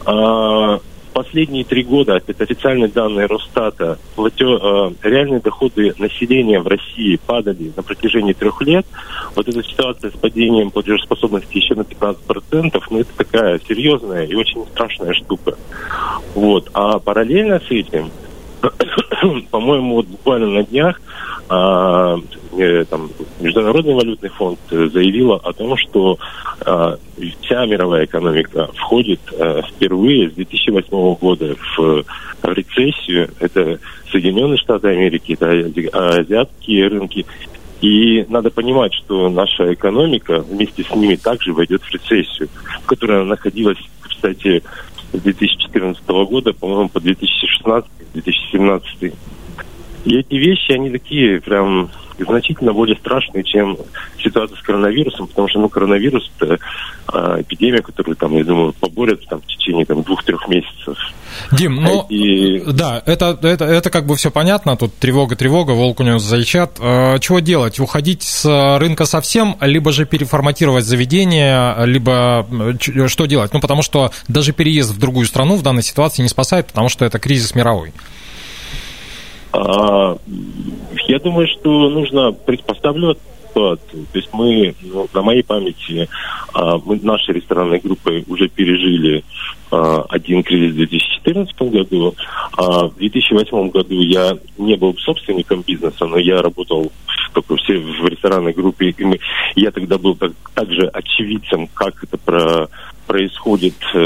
э, 0.05 0.79
последние 1.19 1.65
три 1.65 1.83
года, 1.83 2.23
это 2.25 2.45
официальные 2.45 2.91
данные 2.91 3.27
Росстата, 3.27 3.99
платё, 4.15 4.93
э, 5.03 5.09
реальные 5.09 5.41
доходы 5.41 5.93
населения 5.99 6.61
в 6.61 6.69
России 6.69 7.19
падали 7.27 7.73
на 7.77 7.83
протяжении 7.83 8.35
трех 8.35 8.63
лет. 8.63 8.87
Вот 9.35 9.49
эта 9.49 9.61
ситуация 9.65 10.13
с 10.13 10.15
падением 10.15 10.71
платежеспособности 10.71 11.57
еще 11.57 11.75
на 11.75 11.81
15%, 11.81 12.81
ну 12.91 13.01
это 13.01 13.11
такая 13.17 13.61
серьезная 13.67 14.27
и 14.27 14.35
очень 14.37 14.65
страшная 14.67 15.13
штука. 15.13 15.57
Вот. 16.37 16.71
А 16.73 17.01
параллельно 17.01 17.59
с 17.59 17.71
этим 17.73 18.13
по-моему, 19.51 19.97
вот 19.97 20.07
буквально 20.07 20.47
на 20.47 20.63
днях 20.63 21.01
а, 21.49 22.21
э, 22.53 22.85
там, 22.85 23.11
Международный 23.41 23.95
валютный 23.95 24.31
фонд 24.31 24.59
э, 24.71 24.89
заявила 24.93 25.37
о 25.37 25.53
том, 25.53 25.77
что 25.77 26.19
а, 26.61 26.99
вся 27.43 27.67
мировая 27.67 28.05
экономика 28.05 28.69
входит 28.75 29.21
а, 29.39 29.63
впервые 29.63 30.31
с 30.31 30.35
2008 30.35 31.15
года 31.15 31.57
в, 31.77 32.05
в 32.43 32.53
рецессию. 32.53 33.31
Это 33.39 33.79
Соединенные 34.11 34.59
Штаты 34.59 34.89
Америки, 34.89 35.39
это 35.39 36.19
азиатские 36.19 36.89
рынки. 36.89 37.25
И 37.81 38.25
надо 38.29 38.51
понимать, 38.51 38.93
что 38.95 39.29
наша 39.29 39.73
экономика 39.73 40.41
вместе 40.41 40.83
с 40.83 40.91
ними 40.95 41.15
также 41.15 41.53
войдет 41.53 41.83
в 41.83 41.93
рецессию, 41.93 42.49
в 42.83 42.87
которой 42.87 43.21
она 43.21 43.31
находилась, 43.31 43.79
кстати, 44.01 44.65
с 45.13 45.21
2014 45.21 46.05
года, 46.09 46.53
по-моему, 46.53 46.89
по 46.89 46.99
2016-2017. 46.99 49.15
И 50.05 50.17
эти 50.17 50.35
вещи, 50.35 50.73
они 50.73 50.91
такие 50.91 51.41
прям 51.41 51.91
значительно 52.25 52.73
более 52.73 52.97
страшные, 52.97 53.45
чем 53.45 53.77
ситуация 54.23 54.57
с 54.57 54.63
коронавирусом, 54.63 55.27
потому 55.27 55.49
что 55.49 55.61
ну, 55.61 55.69
коронавирус– 55.69 56.31
это 56.39 56.59
а, 57.07 57.41
эпидемия, 57.41 57.83
которую, 57.83 58.17
там, 58.17 58.37
я 58.37 58.45
думаю, 58.45 58.75
поборят 58.79 59.25
там, 59.29 59.41
в 59.41 59.47
течение 59.47 59.85
там, 59.85 60.03
двух-трех 60.03 60.49
месяцев. 60.49 60.97
Дим, 61.53 61.77
ну, 61.77 62.07
и... 62.09 62.61
да, 62.73 63.03
это, 63.07 63.39
это, 63.43 63.65
это 63.65 63.91
как 63.91 64.07
бы 64.07 64.17
все 64.17 64.31
понятно, 64.31 64.77
тут 64.77 64.95
тревога-тревога, 64.97 65.73
волк 65.73 66.01
у 66.01 66.03
него 66.03 66.19
зайчат. 66.19 66.79
А, 66.81 67.19
чего 67.19 67.41
делать? 67.41 67.81
Уходить 67.81 68.23
с 68.23 68.79
рынка 68.79 69.05
совсем, 69.05 69.57
либо 69.61 69.93
же 69.93 70.07
переформатировать 70.07 70.85
заведение, 70.85 71.75
либо 71.87 72.47
что 73.07 73.27
делать? 73.27 73.53
Ну, 73.53 73.61
потому 73.61 73.83
что 73.83 74.11
даже 74.27 74.53
переезд 74.53 74.91
в 74.91 74.99
другую 74.99 75.27
страну 75.27 75.57
в 75.57 75.63
данной 75.63 75.83
ситуации 75.83 76.23
не 76.23 76.29
спасает, 76.29 76.67
потому 76.67 76.89
что 76.89 77.05
это 77.05 77.19
кризис 77.19 77.55
мировой. 77.55 77.93
А, 79.53 80.17
я 81.07 81.19
думаю, 81.19 81.49
что 81.49 81.89
нужно 81.91 82.33
предпоставлять 82.33 83.19
ситуацию. 83.59 84.07
То 84.13 84.19
есть 84.19 84.29
мы, 84.33 84.75
ну, 84.83 85.09
на 85.13 85.23
моей 85.23 85.43
памяти, 85.43 86.09
а, 86.55 86.79
мы 86.79 86.99
нашей 87.01 87.35
ресторанной 87.35 87.81
группой 87.81 88.25
уже 88.29 88.49
пережили 88.49 89.25
а, 89.71 90.05
один 90.09 90.43
кризис 90.43 90.73
в 90.73 90.77
2014 90.77 91.61
году. 91.63 92.15
А 92.57 92.87
в 92.87 92.97
2008 92.97 93.71
году 93.71 94.01
я 94.01 94.37
не 94.57 94.77
был 94.77 94.97
собственником 94.99 95.63
бизнеса, 95.67 96.07
но 96.07 96.19
я 96.19 96.43
работал 96.43 96.91
только 97.33 97.57
все 97.57 97.79
в 97.79 98.07
ресторанной 98.07 98.53
группе. 98.53 98.95
И 98.97 99.05
мы, 99.05 99.19
я 99.57 99.71
тогда 99.71 99.99
был 99.99 100.15
так, 100.15 100.33
также 100.55 100.87
очевидцем, 100.89 101.69
как 101.75 102.03
это 102.05 102.17
про 102.19 102.69
происходит 103.09 103.75
э, 103.95 103.99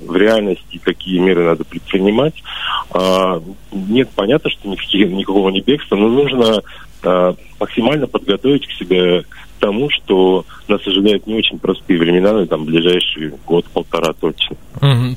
в 0.00 0.16
реальности, 0.16 0.80
какие 0.82 1.18
меры 1.18 1.44
надо 1.44 1.64
предпринимать. 1.64 2.34
А, 2.90 3.40
нет, 3.70 4.08
понятно, 4.16 4.50
что 4.50 4.68
никаких, 4.68 5.08
никакого 5.10 5.50
не 5.50 5.60
бегства, 5.60 5.96
но 5.96 6.08
нужно 6.08 6.62
а, 7.04 7.34
максимально 7.60 8.06
подготовить 8.06 8.66
к 8.66 8.72
себе 8.72 9.24
тому, 9.60 9.88
что 9.90 10.44
нас 10.66 10.84
ожидают 10.86 11.26
не 11.28 11.34
очень 11.34 11.58
простые 11.58 11.98
времена, 11.98 12.32
но 12.32 12.46
там 12.46 12.64
ближайший 12.64 13.32
год-полтора 13.46 14.12
точно. 14.14 14.56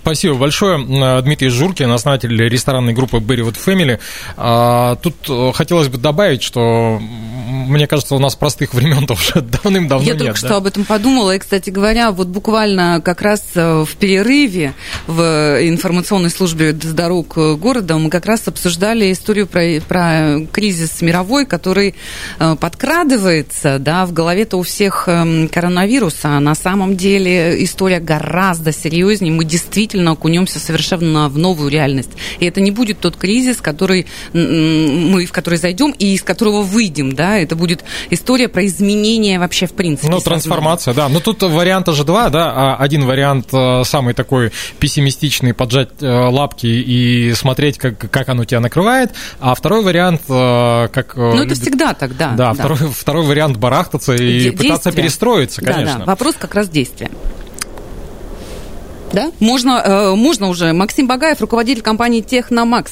Спасибо 0.02 0.36
большое. 0.36 0.78
Дмитрий 1.24 1.50
Журкин, 1.50 1.90
основатель 1.90 2.38
ресторанной 2.38 2.94
группы 2.94 3.18
Berrywood 3.18 3.58
Family. 3.58 4.00
А, 4.38 4.98
тут 4.98 5.16
э, 5.30 5.52
хотелось 5.54 5.88
бы 5.88 5.98
добавить, 5.98 6.44
что 6.44 7.00
мне 7.46 7.88
кажется, 7.88 8.16
у 8.16 8.20
нас 8.20 8.36
простых 8.36 8.74
времен 8.74 9.08
уже 9.10 9.42
давным-давно 9.42 10.06
Я 10.06 10.14
нет. 10.14 10.24
только 10.24 10.42
да? 10.42 10.48
что 10.48 10.58
об 10.58 10.66
этом 10.68 10.86
подумала. 10.86 11.36
И, 11.36 11.40
кстати 11.40 11.70
говоря, 11.70 12.12
вот 12.12 12.28
буквально 12.28 13.02
как 13.04 13.22
раз 13.22 13.44
э, 13.56 13.84
в 13.84 13.96
перерыве 13.96 14.74
в 15.08 15.22
информационной 15.62 16.30
службе 16.30 16.74
дорог 16.74 17.36
города 17.36 17.98
мы 17.98 18.10
как 18.10 18.26
раз 18.26 18.48
обсуждали 18.48 19.12
историю 19.12 19.48
про, 19.48 19.82
про 19.88 20.46
кризис 20.52 21.02
мировой, 21.02 21.46
который 21.46 21.96
э, 22.40 22.56
подкрадывается 22.60 23.80
да, 23.80 24.06
в 24.06 24.14
голове 24.14 24.36
голове-то 24.36 24.58
у 24.58 24.64
всех 24.64 25.08
эм, 25.08 25.48
коронавирус, 25.48 26.18
а 26.24 26.40
на 26.40 26.56
самом 26.56 26.98
деле 26.98 27.64
история 27.64 28.00
гораздо 28.00 28.74
серьезнее. 28.74 29.32
Мы 29.32 29.46
действительно 29.46 30.12
окунемся 30.12 30.60
совершенно 30.60 31.30
в 31.30 31.38
новую 31.38 31.70
реальность. 31.70 32.10
И 32.40 32.46
это 32.46 32.60
не 32.60 32.72
будет 32.72 33.00
тот 33.00 33.16
кризис, 33.16 33.62
который 33.62 34.08
мы 34.34 35.26
в 35.26 35.32
который 35.32 35.58
зайдем 35.58 35.92
и 35.92 36.16
из 36.16 36.24
которого 36.24 36.64
выйдем, 36.64 37.14
да, 37.14 37.35
это 37.38 37.56
будет 37.56 37.84
история 38.10 38.48
про 38.48 38.66
изменения 38.66 39.40
вообще 39.40 39.68
в 39.68 39.74
принципе. 39.74 40.10
Ну, 40.10 40.20
трансформация, 40.20 40.94
да. 40.94 41.10
Но 41.10 41.20
тут 41.20 41.44
варианта 41.44 41.94
же 41.94 42.04
два, 42.04 42.30
да. 42.30 42.52
А 42.56 42.76
один 42.78 43.06
вариант 43.06 43.48
э, 43.54 43.84
самый 43.86 44.14
такой 44.14 44.52
пессимистичный, 44.80 45.54
поджать 45.54 45.90
э, 46.02 46.08
лапки 46.08 46.68
и 46.68 47.34
смотреть, 47.34 47.78
как, 47.78 47.98
как 48.12 48.30
оно 48.30 48.46
тебя 48.46 48.60
накрывает. 48.60 49.12
А 49.40 49.56
второй 49.56 49.84
вариант, 49.84 50.22
э, 50.30 50.88
как... 50.92 51.16
Ну, 51.16 51.44
это 51.44 51.56
всегда 51.56 51.94
так, 51.94 52.18
да. 52.18 52.32
Да, 52.32 52.54
да. 52.54 52.54
Второй, 52.54 52.92
второй 52.92 53.26
вариант 53.26 53.58
барахтаться 53.58 54.14
и 54.14 54.40
Де- 54.40 54.52
пытаться 54.52 54.92
перестроиться, 54.92 55.62
конечно. 55.62 55.86
Да, 55.86 56.00
да. 56.00 56.06
Вопрос 56.06 56.36
как 56.38 56.56
раз 56.56 56.70
действия. 56.70 57.10
Да? 59.14 59.32
Можно, 59.40 59.82
э, 59.86 60.16
можно 60.16 60.50
уже. 60.50 60.74
Максим 60.74 61.08
Багаев, 61.08 61.40
руководитель 61.40 61.82
компании 61.82 62.22
Техномакс. 62.22 62.92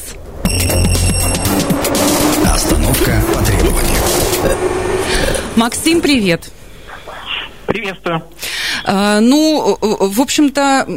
Остановка. 2.45 3.21
Максим, 5.55 6.01
привет. 6.01 6.49
Приветствую. 7.67 8.23
Э, 8.85 9.19
ну, 9.19 9.77
э, 9.81 9.85
в 9.99 10.21
общем-то, 10.21 10.87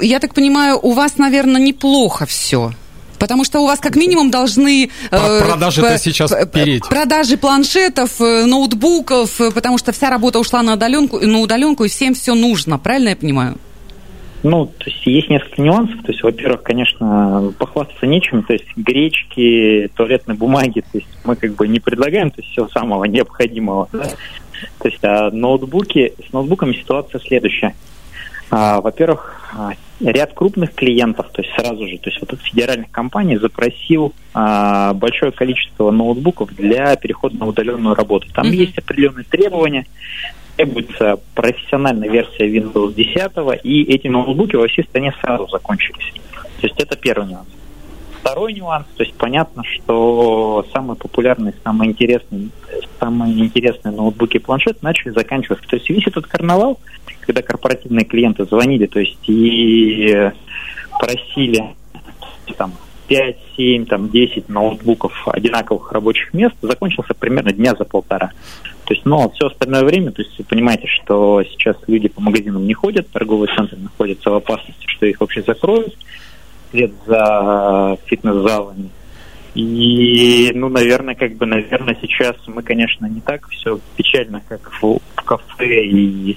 я 0.00 0.18
так 0.18 0.34
понимаю, 0.34 0.78
у 0.80 0.92
вас, 0.92 1.16
наверное, 1.18 1.60
неплохо 1.60 2.26
все. 2.26 2.72
Потому 3.18 3.44
что 3.44 3.60
у 3.60 3.66
вас 3.66 3.78
как 3.78 3.94
минимум 3.94 4.30
должны... 4.32 4.90
Про- 5.10 5.40
продажи-то 5.42 5.96
сейчас 5.96 6.32
переть. 6.52 6.88
Продажи 6.88 7.36
планшетов, 7.36 8.20
э, 8.20 8.44
ноутбуков, 8.46 9.40
э, 9.40 9.52
потому 9.52 9.78
что 9.78 9.92
вся 9.92 10.10
работа 10.10 10.40
ушла 10.40 10.62
на 10.62 10.74
удаленку, 10.74 11.20
на 11.20 11.38
удаленку, 11.38 11.84
и 11.84 11.88
всем 11.88 12.14
все 12.14 12.34
нужно. 12.34 12.78
Правильно 12.78 13.10
я 13.10 13.16
понимаю? 13.16 13.58
Ну, 14.42 14.66
то 14.66 14.84
есть 14.86 15.06
есть 15.06 15.28
несколько 15.28 15.62
нюансов. 15.62 16.02
То 16.02 16.12
есть, 16.12 16.22
во-первых, 16.22 16.62
конечно, 16.62 17.52
похвастаться 17.58 18.06
нечем. 18.06 18.42
То 18.42 18.54
есть 18.54 18.66
гречки, 18.76 19.90
туалетной 19.94 20.34
бумаги, 20.34 20.80
то 20.80 20.98
есть 20.98 21.08
мы 21.24 21.36
как 21.36 21.54
бы 21.54 21.68
не 21.68 21.80
предлагаем, 21.80 22.30
то 22.30 22.40
есть 22.40 22.52
всего 22.52 22.68
самого 22.68 23.04
необходимого. 23.04 23.88
да. 23.92 24.08
То 24.78 24.88
есть 24.88 25.04
а 25.04 25.30
ноутбуки, 25.30 26.14
с 26.28 26.32
ноутбуками 26.32 26.72
ситуация 26.74 27.20
следующая. 27.20 27.74
А, 28.50 28.80
во-первых, 28.82 29.40
а, 29.56 29.70
ряд 30.00 30.34
крупных 30.34 30.74
клиентов, 30.74 31.30
то 31.32 31.40
есть 31.40 31.54
сразу 31.54 31.88
же, 31.88 31.96
то 31.96 32.10
есть 32.10 32.20
вот 32.20 32.34
от 32.34 32.40
федеральных 32.42 32.90
компаний 32.90 33.38
запросил 33.38 34.12
а, 34.34 34.92
большое 34.92 35.32
количество 35.32 35.90
ноутбуков 35.90 36.54
для 36.54 36.94
перехода 36.96 37.36
на 37.38 37.46
удаленную 37.46 37.94
работу. 37.94 38.28
Там 38.34 38.46
Мгм. 38.48 38.54
есть 38.56 38.76
определенные 38.76 39.24
требования, 39.24 39.86
требуется 40.56 41.18
профессиональная 41.34 42.08
версия 42.08 42.46
Windows 42.46 42.94
10, 42.94 43.64
и 43.64 43.82
эти 43.84 44.08
ноутбуки 44.08 44.56
во 44.56 44.68
всей 44.68 44.84
стране 44.84 45.14
сразу 45.20 45.48
закончились. 45.48 46.12
То 46.60 46.66
есть 46.66 46.80
это 46.80 46.96
первый 46.96 47.28
нюанс. 47.28 47.48
Второй 48.20 48.52
нюанс, 48.52 48.86
то 48.96 49.02
есть 49.02 49.16
понятно, 49.16 49.64
что 49.64 50.64
самые 50.72 50.96
популярные, 50.96 51.54
самые 51.64 51.90
интересные, 51.90 52.50
самые 53.00 53.36
интересные 53.36 53.92
ноутбуки 53.92 54.36
и 54.36 54.40
планшеты 54.40 54.78
начали 54.80 55.10
заканчиваться. 55.10 55.66
То 55.66 55.76
есть 55.76 55.90
весь 55.90 56.06
этот 56.06 56.28
карнавал, 56.28 56.78
когда 57.20 57.42
корпоративные 57.42 58.04
клиенты 58.04 58.44
звонили, 58.44 58.86
то 58.86 59.00
есть 59.00 59.18
и 59.28 60.30
просили 61.00 61.74
там 62.56 62.72
5, 63.08 63.36
7, 63.56 63.86
там 63.86 64.08
10 64.08 64.48
ноутбуков 64.48 65.26
одинаковых 65.26 65.90
рабочих 65.90 66.32
мест, 66.32 66.54
закончился 66.62 67.14
примерно 67.14 67.52
дня 67.52 67.74
за 67.74 67.84
полтора. 67.84 68.30
То 68.92 68.94
есть, 68.94 69.06
но 69.06 69.30
все 69.30 69.46
остальное 69.46 69.84
время, 69.84 70.12
то 70.12 70.20
есть 70.20 70.36
вы 70.36 70.44
понимаете, 70.44 70.86
что 70.86 71.42
сейчас 71.44 71.78
люди 71.86 72.08
по 72.08 72.20
магазинам 72.20 72.66
не 72.66 72.74
ходят, 72.74 73.08
торговые 73.10 73.48
центры 73.56 73.78
находятся 73.78 74.28
в 74.28 74.34
опасности, 74.34 74.84
что 74.86 75.06
их 75.06 75.18
вообще 75.18 75.40
закроют 75.40 75.96
вслед 76.68 76.92
за 77.06 77.96
фитнес-залами. 78.04 78.90
И, 79.54 80.52
ну, 80.54 80.68
наверное, 80.68 81.14
как 81.14 81.36
бы, 81.36 81.46
наверное, 81.46 81.96
сейчас 82.02 82.36
мы, 82.46 82.62
конечно, 82.62 83.06
не 83.06 83.22
так 83.22 83.48
все 83.48 83.80
печально, 83.96 84.42
как 84.46 84.70
в, 84.82 84.98
в 85.16 85.22
кафе 85.24 85.86
и, 85.86 86.36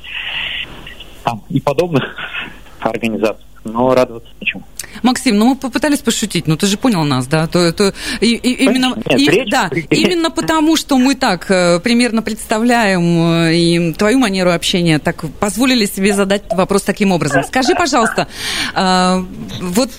там, 1.25 1.43
и 1.49 1.59
подобных 1.59 2.05
организациях, 2.79 3.54
но 3.65 3.93
радоваться 3.93 4.29
нечему. 4.39 4.63
Максим, 5.03 5.37
ну 5.37 5.45
мы 5.49 5.55
попытались 5.55 5.99
пошутить, 5.99 6.47
но 6.47 6.55
ты 6.55 6.67
же 6.67 6.77
понял 6.77 7.03
нас, 7.03 7.27
да? 7.27 7.47
То, 7.47 7.71
то, 7.73 7.93
и, 8.21 8.27
и- 8.35 8.63
именно, 8.63 8.93
Нет, 8.95 9.19
и- 9.19 9.29
речь- 9.29 9.51
да, 9.51 9.69
именно 9.89 10.31
потому, 10.31 10.77
что 10.77 10.97
мы 10.97 11.15
так 11.15 11.47
э, 11.51 11.79
примерно 11.79 12.21
представляем 12.21 13.01
э, 13.47 13.55
и 13.55 13.93
твою 13.93 14.19
манеру 14.19 14.51
общения, 14.51 14.99
так 14.99 15.25
позволили 15.39 15.85
себе 15.85 16.13
задать 16.13 16.43
вопрос 16.51 16.83
таким 16.83 17.11
образом. 17.11 17.43
Скажи, 17.43 17.73
пожалуйста, 17.75 18.27
э, 18.73 19.23
вот 19.61 19.91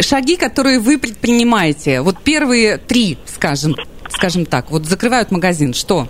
шаги, 0.00 0.36
которые 0.36 0.78
вы 0.78 0.98
предпринимаете, 0.98 2.00
вот 2.02 2.18
первые 2.22 2.76
три, 2.76 3.18
скажем, 3.26 3.74
скажем 4.10 4.44
так, 4.46 4.70
вот 4.70 4.84
закрывают 4.86 5.30
магазин, 5.30 5.74
что? 5.74 6.06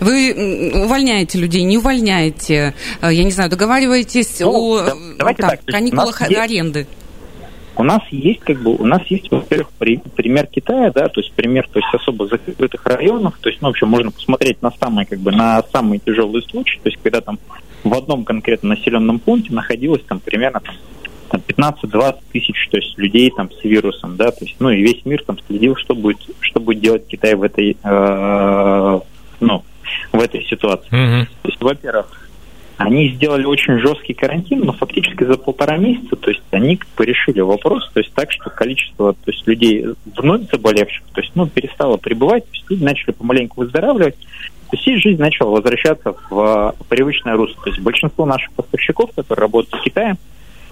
Вы 0.00 0.72
увольняете 0.84 1.38
людей, 1.38 1.62
не 1.64 1.78
увольняете, 1.78 2.74
э, 3.02 3.12
я 3.12 3.24
не 3.24 3.30
знаю, 3.30 3.50
договариваетесь 3.50 4.40
Ну, 4.40 4.74
о 4.76 4.82
да- 4.82 4.94
давайте 5.18 5.42
там, 5.42 5.50
так, 5.50 5.64
каникулах 5.64 6.20
есть- 6.22 6.36
аренды. 6.40 6.86
у 7.76 7.82
нас 7.84 8.02
есть 8.10 8.40
как 8.40 8.60
бы, 8.60 8.74
у 8.76 8.84
нас 8.84 9.02
есть, 9.06 9.30
во-первых, 9.30 9.70
при, 9.78 9.96
пример 10.16 10.46
Китая, 10.46 10.90
да, 10.94 11.08
то 11.08 11.20
есть 11.20 11.32
пример, 11.32 11.68
то 11.72 11.78
есть 11.78 11.92
особо 11.94 12.26
закрытых 12.26 12.84
районов, 12.86 13.34
то 13.40 13.48
есть, 13.48 13.60
ну, 13.62 13.68
в 13.68 13.70
общем, 13.70 13.88
можно 13.88 14.10
посмотреть 14.10 14.62
на 14.62 14.70
самые, 14.72 15.06
как 15.06 15.18
бы, 15.20 15.30
на 15.32 15.62
самые 15.72 15.98
тяжелые 16.00 16.42
случаи, 16.42 16.78
то 16.82 16.88
есть, 16.88 16.98
когда 17.02 17.20
там 17.20 17.38
в 17.84 17.94
одном 17.94 18.24
конкретном 18.24 18.70
населенном 18.70 19.18
пункте 19.20 19.52
находилось 19.52 20.02
там 20.08 20.18
примерно 20.20 20.60
там, 20.60 20.74
там 21.30 21.40
15-20 21.46 22.16
тысяч 22.32 22.68
то 22.70 22.78
есть, 22.78 22.98
людей 22.98 23.30
там 23.36 23.50
с 23.52 23.62
вирусом, 23.62 24.16
да, 24.16 24.30
то 24.32 24.44
есть, 24.44 24.56
ну 24.58 24.70
и 24.70 24.80
весь 24.82 25.04
мир 25.04 25.22
там 25.24 25.38
следил, 25.46 25.76
что 25.76 25.94
будет, 25.94 26.18
что 26.40 26.58
будет 26.58 26.80
делать 26.80 27.06
Китай 27.06 27.34
в 27.36 27.42
этой, 27.42 27.76
э, 27.82 29.00
ну, 29.40 29.62
в 30.12 30.20
этой 30.20 30.44
ситуации. 30.44 30.90
Mm-hmm. 30.90 31.26
То 31.42 31.48
есть, 31.48 31.60
во-первых, 31.60 32.28
они 32.78 33.10
сделали 33.10 33.44
очень 33.44 33.78
жесткий 33.80 34.14
карантин, 34.14 34.60
но 34.60 34.72
фактически 34.72 35.24
за 35.24 35.36
полтора 35.36 35.76
месяца, 35.76 36.14
то 36.14 36.30
есть 36.30 36.42
они 36.52 36.76
как 36.76 36.88
бы 36.96 37.04
решили 37.04 37.40
вопрос, 37.40 37.90
то 37.92 37.98
есть 37.98 38.12
так, 38.14 38.30
что 38.30 38.50
количество 38.50 39.14
то 39.14 39.30
есть, 39.32 39.46
людей 39.48 39.84
вновь 40.16 40.48
заболевших, 40.50 41.04
то 41.12 41.20
есть, 41.20 41.32
ну, 41.34 41.48
перестало 41.48 41.96
прибывать, 41.96 42.44
то 42.44 42.52
есть 42.52 42.70
люди 42.70 42.84
начали 42.84 43.10
помаленьку 43.10 43.62
выздоравливать, 43.62 44.16
то 44.70 44.76
есть 44.76 44.86
и 44.86 44.96
жизнь 44.96 45.20
начала 45.20 45.50
возвращаться 45.50 46.14
в 46.30 46.74
привычное 46.88 47.34
русло. 47.34 47.60
То 47.64 47.70
есть 47.70 47.80
большинство 47.80 48.26
наших 48.26 48.52
поставщиков, 48.52 49.10
которые 49.12 49.42
работают 49.42 49.80
в 49.80 49.84
Китае, 49.84 50.16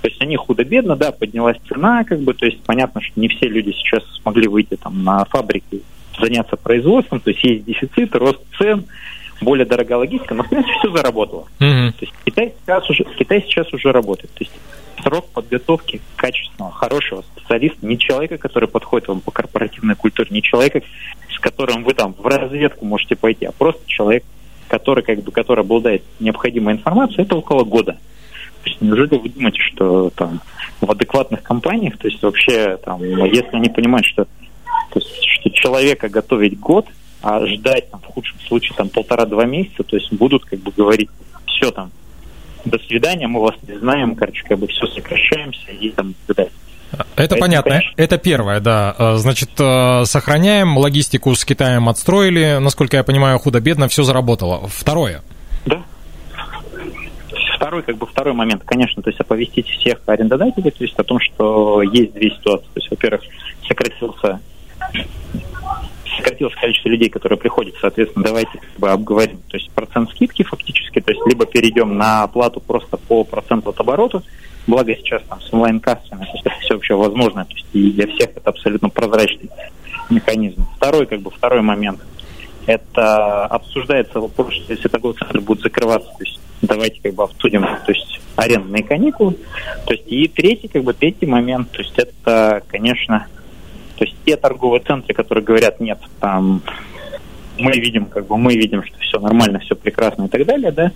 то 0.03 0.09
есть 0.09 0.21
они 0.23 0.37
худо-бедно, 0.37 0.95
да, 0.95 1.11
поднялась 1.11 1.57
цена, 1.67 2.05
как 2.05 2.21
бы, 2.21 2.35
то 2.35 2.47
есть 2.47 2.63
понятно, 2.63 3.01
что 3.01 3.19
не 3.19 3.29
все 3.29 3.49
люди 3.49 3.73
сейчас 3.73 4.05
смогли 4.23 4.47
выйти 4.47 4.77
там 4.77 5.03
на 5.03 5.25
фабрики, 5.25 5.83
заняться 6.21 6.57
производством, 6.57 7.21
то 7.21 7.31
есть 7.31 7.43
есть 7.45 7.65
дефицит, 7.65 8.15
рост 8.15 8.41
цен, 8.59 8.85
более 9.41 9.67
дорогая 9.67 9.99
логистика, 9.99 10.35
но 10.35 10.43
в 10.43 10.49
принципе 10.49 10.73
все 10.79 10.91
заработало. 10.91 11.47
Mm-hmm. 11.61 11.93
То 11.93 11.99
есть 12.01 12.15
Китай 12.25 12.55
сейчас 12.65 12.91
уже 12.91 13.05
Китай 13.19 13.43
сейчас 13.43 13.73
уже 13.73 13.93
работает. 13.93 14.33
То 14.33 14.45
есть 14.45 14.53
срок 15.03 15.29
подготовки 15.29 16.01
качественного, 16.17 16.73
хорошего 16.73 17.23
специалиста, 17.23 17.87
не 17.87 17.99
человека, 17.99 18.39
который 18.39 18.69
подходит 18.69 19.09
вам 19.09 19.21
по 19.21 19.31
корпоративной 19.31 19.95
культуре, 19.95 20.29
не 20.31 20.43
человека, 20.43 20.83
с 21.35 21.39
которым 21.39 21.85
вы 21.85 21.95
там 21.95 22.15
в 22.19 22.27
разведку 22.27 22.85
можете 22.85 23.17
пойти, 23.17 23.45
а 23.45 23.53
просто 23.53 23.83
человек, 23.87 24.25
который 24.69 25.05
как 25.05 25.23
бы 25.23 25.33
который 25.33 25.61
обладает 25.61 26.03
необходимой 26.19 26.75
информацией, 26.75 27.23
это 27.23 27.37
около 27.37 27.65
года. 27.65 27.99
То 28.65 28.71
есть 28.71 28.81
неужели 28.81 29.17
вы 29.17 29.29
думаете, 29.29 29.61
что 29.61 30.11
там 30.11 30.41
в 30.81 30.91
адекватных 30.91 31.43
компаниях, 31.43 31.97
то 31.99 32.09
есть 32.09 32.23
вообще 32.23 32.77
там, 32.79 33.03
если 33.03 33.57
они 33.57 33.69
понимают, 33.69 34.07
что, 34.07 34.27
то 35.01 35.07
есть, 35.07 35.25
что 35.27 35.51
человека 35.51 36.09
готовить 36.09 36.59
год, 36.59 36.87
а 37.21 37.45
ждать 37.47 37.91
там, 37.91 38.01
в 38.01 38.07
худшем 38.07 38.39
случае 38.47 38.75
там 38.77 38.89
полтора-два 38.89 39.45
месяца, 39.45 39.83
то 39.83 39.97
есть 39.97 40.11
будут 40.13 40.45
как 40.47 40.59
бы 40.61 40.73
говорить, 40.75 41.11
все 41.47 41.71
там, 41.71 41.91
до 42.65 42.79
свидания, 42.79 43.27
мы 43.27 43.41
вас 43.41 43.55
не 43.69 43.77
знаем, 43.79 44.15
короче, 44.15 44.43
как 44.49 44.59
бы 44.59 44.67
все 44.69 44.87
сокращаемся 44.87 45.71
и 45.73 45.91
там 45.91 46.15
так 46.27 46.49
это 46.93 47.05
Поэтому, 47.17 47.41
понятно. 47.41 47.71
Конечно... 47.73 47.93
Это 47.97 48.17
первое, 48.17 48.61
да. 48.61 48.95
А, 48.97 49.17
значит, 49.17 49.51
э, 49.59 50.05
сохраняем, 50.05 50.79
логистику 50.79 51.35
с 51.35 51.45
Китаем 51.45 51.89
отстроили, 51.89 52.59
насколько 52.59 52.97
я 52.97 53.03
понимаю, 53.03 53.39
худо-бедно 53.39 53.89
все 53.89 54.03
заработало. 54.03 54.69
Второе. 54.69 55.23
Да. 55.67 55.83
Второй, 57.57 57.83
как 57.83 57.99
бы 57.99 58.07
второй 58.07 58.35
момент, 58.35 58.63
конечно, 58.65 59.03
то 59.03 59.11
есть 59.11 59.21
оповестить 59.21 59.67
всех 59.67 59.99
арендодателей, 60.07 60.71
то 60.71 60.85
есть 60.85 60.97
о 60.99 61.03
том, 61.03 61.19
что 61.21 61.83
есть 61.83 62.15
две 62.15 62.31
ситуации. 62.31 62.67
То 62.67 62.81
есть, 62.81 62.91
во-первых, 62.91 63.23
сократился 63.67 64.41
сократилось 66.17 66.55
количество 66.55 66.89
людей, 66.89 67.09
которые 67.09 67.39
приходят, 67.39 67.75
соответственно, 67.81 68.25
давайте 68.25 68.53
как 68.59 68.79
бы 68.79 68.91
обговорим. 68.91 69.39
То 69.49 69.57
есть 69.57 69.71
процент 69.71 70.11
скидки 70.11 70.43
фактически, 70.43 71.01
то 71.01 71.13
есть 71.13 71.27
либо 71.27 71.47
перейдем 71.47 71.97
на 71.97 72.23
оплату 72.23 72.61
просто 72.61 72.97
по 72.97 73.25
проценту 73.25 73.71
от 73.71 73.81
оборота, 73.81 74.23
благо 74.67 74.95
сейчас 74.97 75.23
там 75.29 75.41
с 75.41 75.53
онлайн-кассами, 75.53 76.25
то 76.25 76.31
есть 76.33 76.47
это 76.47 76.55
все 76.61 76.75
вообще 76.75 76.95
возможно, 76.95 77.45
то 77.45 77.55
есть 77.55 77.67
и 77.73 77.93
для 77.93 78.07
всех 78.07 78.31
это 78.37 78.51
абсолютно 78.51 78.89
прозрачный 78.89 79.51
механизм. 80.11 80.67
Второй, 80.77 81.07
как 81.07 81.21
бы, 81.21 81.31
второй 81.31 81.63
момент, 81.63 82.01
это 82.67 83.47
обсуждается 83.47 84.21
вопрос, 84.21 84.55
что 84.55 84.73
если 84.73 84.89
торговый 84.89 85.17
центр 85.17 85.41
будет 85.41 85.61
закрываться, 85.61 86.09
то 86.17 86.25
есть 86.25 86.41
давайте 86.63 87.01
как 87.01 87.15
бы 87.15 87.25
обсудим, 87.25 87.63
то 87.63 87.93
есть 87.93 88.21
арендные 88.37 88.83
каникулы. 88.83 89.37
То 89.87 89.95
есть 89.95 90.05
и 90.07 90.29
третий, 90.29 90.69
как 90.69 90.83
бы 90.85 90.93
третий 90.93 91.27
момент, 91.27 91.71
то 91.71 91.83
есть 91.83 91.97
это, 91.99 92.63
конечно, 92.69 93.27
то 93.97 94.05
есть 94.05 94.17
те 94.25 94.37
торговые 94.37 94.83
центры, 94.83 95.15
которые 95.15 95.45
говорят, 95.45 95.81
нет, 95.81 95.99
там 96.21 96.63
мы 97.59 97.73
видим, 97.73 98.07
как 98.07 98.27
бы 98.27 98.37
мы 98.37 98.55
видим, 98.55 98.85
что 98.85 98.99
все 98.99 99.19
нормально, 99.19 99.59
все 99.61 99.75
прекрасно 99.75 100.25
и 100.25 100.29
так 100.29 100.45
далее, 100.45 100.71
да, 100.71 100.93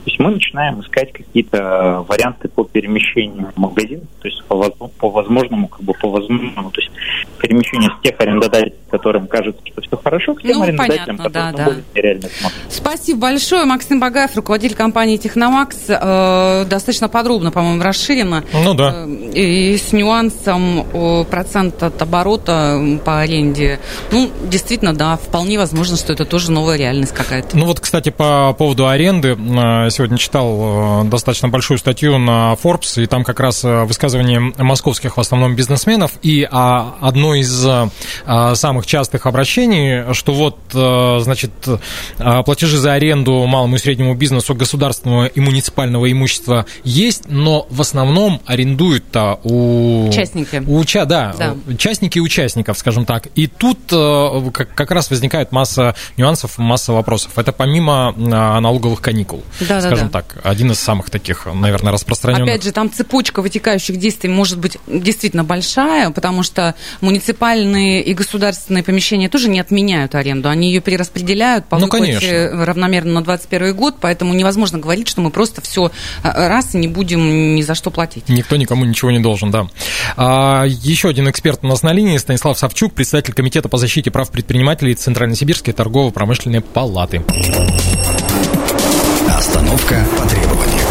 то 0.00 0.10
есть 0.10 0.18
мы 0.18 0.30
начинаем 0.30 0.80
искать 0.80 1.12
какие-то 1.12 2.04
варианты 2.08 2.48
по 2.48 2.64
перемещению 2.64 3.52
в 3.54 3.58
магазин, 3.58 4.00
то 4.20 4.28
есть 4.28 4.42
по, 4.44 4.70
по 4.70 5.10
возможному, 5.10 5.68
как 5.68 5.82
бы 5.82 5.92
по 5.92 6.08
возможному, 6.08 6.70
то 6.70 6.80
есть 6.80 6.90
перемещение 7.38 7.90
с 7.90 8.02
тех 8.02 8.18
арендодателей, 8.18 8.74
которым 8.90 9.26
кажется, 9.26 9.60
что 9.66 9.82
все 9.82 9.96
хорошо, 9.96 10.34
к 10.34 10.42
тем 10.42 10.58
ну, 10.58 10.62
арендодателям, 10.64 11.16
понятно, 11.18 11.24
которые 11.24 11.52
да, 11.52 11.64
да. 11.64 11.82
нереально 11.94 12.28
Спасибо 12.68 13.20
большое. 13.20 13.64
Максим 13.64 14.00
Багаев, 14.00 14.34
руководитель 14.36 14.74
компании 14.74 15.16
Техномакс, 15.16 15.76
э, 15.88 16.64
достаточно 16.68 17.08
подробно, 17.08 17.50
по-моему, 17.50 17.82
расширено. 17.82 18.44
Ну 18.52 18.74
да. 18.74 19.04
Э, 19.06 19.30
и 19.34 19.76
с 19.76 19.92
нюансом 19.92 20.86
э, 20.92 21.24
процента 21.24 21.86
от 21.86 22.00
оборота 22.00 22.98
по 23.04 23.20
аренде. 23.20 23.80
Ну, 24.12 24.30
действительно, 24.44 24.94
да, 24.94 25.16
вполне 25.16 25.58
возможно, 25.58 25.96
что 25.96 26.12
это 26.12 26.24
тоже 26.24 26.50
новая 26.50 26.76
реальность 26.76 27.12
какая-то. 27.12 27.56
Ну 27.56 27.66
вот, 27.66 27.80
кстати, 27.80 28.10
по 28.10 28.54
поводу 28.56 28.88
аренды, 28.88 29.36
э, 29.90 29.96
сегодня 29.96 30.18
читал 30.18 31.02
э, 31.02 31.08
достаточно 31.08 31.48
большую 31.48 31.78
статью 31.78 32.18
на 32.18 32.54
Forbes, 32.62 33.02
и 33.02 33.06
там 33.06 33.24
как 33.24 33.40
раз 33.40 33.64
э, 33.64 33.84
высказывание 33.84 34.40
московских 34.58 35.16
в 35.16 35.20
основном 35.20 35.56
бизнесменов, 35.56 36.12
и 36.22 36.46
а, 36.50 36.96
одно 37.00 37.34
из 37.34 37.66
а, 37.66 38.54
самых 38.54 38.86
частых 38.86 39.26
обращений, 39.26 40.12
что 40.14 40.32
вот, 40.32 40.58
значит, 40.72 41.52
платежи 42.16 42.78
за 42.78 42.92
аренду 42.92 43.46
малому 43.46 43.76
и 43.76 43.78
среднему 43.78 44.14
бизнесу 44.14 44.54
государственного 44.54 45.26
и 45.26 45.40
муниципального 45.40 46.10
имущества 46.10 46.66
есть, 46.84 47.24
но 47.28 47.66
в 47.70 47.80
основном 47.80 48.40
арендуют-то 48.46 49.40
у... 49.44 50.08
Участники. 50.08 50.62
У, 50.66 50.84
да, 51.06 51.34
да, 51.38 51.56
участники 51.66 52.18
участников, 52.18 52.78
скажем 52.78 53.04
так. 53.04 53.28
И 53.34 53.46
тут 53.46 53.78
как, 53.88 54.74
как 54.74 54.90
раз 54.90 55.10
возникает 55.10 55.52
масса 55.52 55.94
нюансов, 56.16 56.58
масса 56.58 56.92
вопросов. 56.92 57.38
Это 57.38 57.52
помимо 57.52 58.12
налоговых 58.16 59.00
каникул. 59.00 59.42
Да, 59.60 59.79
да, 59.82 59.88
скажем 59.88 60.08
да. 60.08 60.22
так, 60.22 60.36
один 60.44 60.70
из 60.70 60.80
самых 60.80 61.10
таких, 61.10 61.46
наверное, 61.46 61.92
распространенных. 61.92 62.48
Опять 62.48 62.64
же, 62.64 62.72
там 62.72 62.92
цепочка 62.92 63.42
вытекающих 63.42 63.96
действий 63.98 64.30
может 64.30 64.58
быть 64.58 64.78
действительно 64.86 65.44
большая, 65.44 66.10
потому 66.10 66.42
что 66.42 66.74
муниципальные 67.00 68.02
и 68.02 68.14
государственные 68.14 68.82
помещения 68.82 69.28
тоже 69.28 69.48
не 69.48 69.60
отменяют 69.60 70.14
аренду, 70.14 70.48
они 70.48 70.68
ее 70.68 70.80
перераспределяют 70.80 71.66
по 71.66 71.78
ну, 71.78 71.86
выплате 71.86 72.50
равномерно 72.50 73.12
на 73.14 73.22
2021 73.22 73.76
год, 73.76 73.96
поэтому 74.00 74.34
невозможно 74.34 74.78
говорить, 74.78 75.08
что 75.08 75.20
мы 75.20 75.30
просто 75.30 75.60
все 75.60 75.90
э, 76.22 76.48
раз 76.48 76.74
и 76.74 76.78
не 76.78 76.88
будем 76.88 77.54
ни 77.54 77.62
за 77.62 77.74
что 77.74 77.90
платить. 77.90 78.28
Никто 78.28 78.56
никому 78.56 78.84
ничего 78.84 79.10
не 79.10 79.20
должен, 79.20 79.50
да. 79.50 79.68
А, 80.16 80.64
еще 80.64 81.08
один 81.08 81.28
эксперт 81.28 81.60
у 81.62 81.66
нас 81.66 81.82
на 81.82 81.92
линии, 81.92 82.16
Станислав 82.18 82.58
Савчук, 82.58 82.94
председатель 82.94 83.34
Комитета 83.34 83.68
по 83.68 83.78
защите 83.78 84.10
прав 84.10 84.30
предпринимателей 84.30 84.94
Центрально-Сибирской 84.94 85.72
торгово-промышленной 85.72 86.60
палаты. 86.60 87.22
Остановка 89.70 90.04
по 90.18 90.28
требованию. 90.28 90.82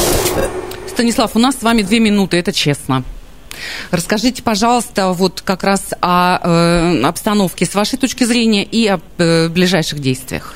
Станислав, 0.88 1.36
у 1.36 1.40
нас 1.40 1.58
с 1.58 1.64
вами 1.64 1.82
две 1.82 2.00
минуты, 2.00 2.38
это 2.38 2.54
честно. 2.54 3.04
Расскажите, 3.92 4.42
пожалуйста, 4.42 5.12
вот 5.12 5.42
как 5.42 5.64
раз 5.64 5.94
о 6.00 6.40
э, 6.42 7.02
обстановке 7.04 7.66
с 7.66 7.76
вашей 7.76 8.00
точки 8.00 8.24
зрения 8.24 8.64
и 8.64 8.88
о 8.88 9.02
э, 9.18 9.50
ближайших 9.50 10.00
действиях. 10.00 10.56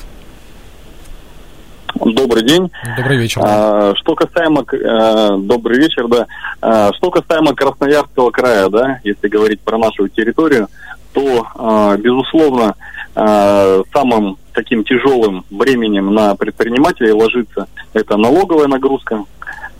Добрый 1.96 2.44
день. 2.44 2.70
Добрый 2.96 3.18
вечер. 3.18 3.42
А, 3.44 3.92
что 3.96 4.14
касаемо, 4.14 4.64
а, 4.72 5.36
добрый 5.36 5.78
вечер, 5.78 6.08
да. 6.08 6.26
А, 6.62 6.92
что 6.94 7.10
касаемо 7.10 7.54
Красноярского 7.54 8.30
края, 8.30 8.70
да, 8.70 9.00
если 9.04 9.28
говорить 9.28 9.60
про 9.60 9.76
нашу 9.76 10.08
территорию, 10.08 10.68
то, 11.12 11.46
а, 11.56 11.96
безусловно, 11.98 12.74
самым 13.14 14.38
таким 14.52 14.82
тяжелым 14.84 15.44
бременем 15.50 16.12
на 16.12 16.34
предпринимателей 16.34 17.12
ложится 17.12 17.68
это 17.94 18.16
налоговая 18.16 18.66
нагрузка. 18.66 19.24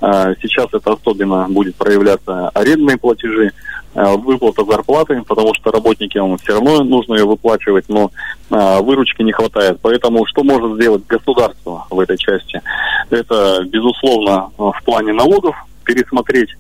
А, 0.00 0.34
сейчас 0.40 0.66
это 0.72 0.92
особенно 0.92 1.46
будет 1.48 1.76
проявляться 1.76 2.48
арендные 2.50 2.96
платежи, 2.96 3.52
а, 3.94 4.16
выплата 4.16 4.64
зарплаты, 4.64 5.22
потому 5.22 5.54
что 5.54 5.70
работникам 5.70 6.36
все 6.38 6.54
равно 6.54 6.84
нужно 6.84 7.14
ее 7.14 7.24
выплачивать, 7.24 7.88
но 7.88 8.10
выручки 8.50 9.22
не 9.22 9.32
хватает. 9.32 9.78
Поэтому 9.82 10.26
что 10.26 10.44
может 10.44 10.74
сделать 10.74 11.06
государство 11.06 11.86
в 11.90 11.98
этой 11.98 12.18
части? 12.18 12.60
Это, 13.10 13.64
безусловно, 13.64 14.50
в 14.58 14.80
плане 14.84 15.12
налогов 15.12 15.56
пересмотреть 15.84 16.50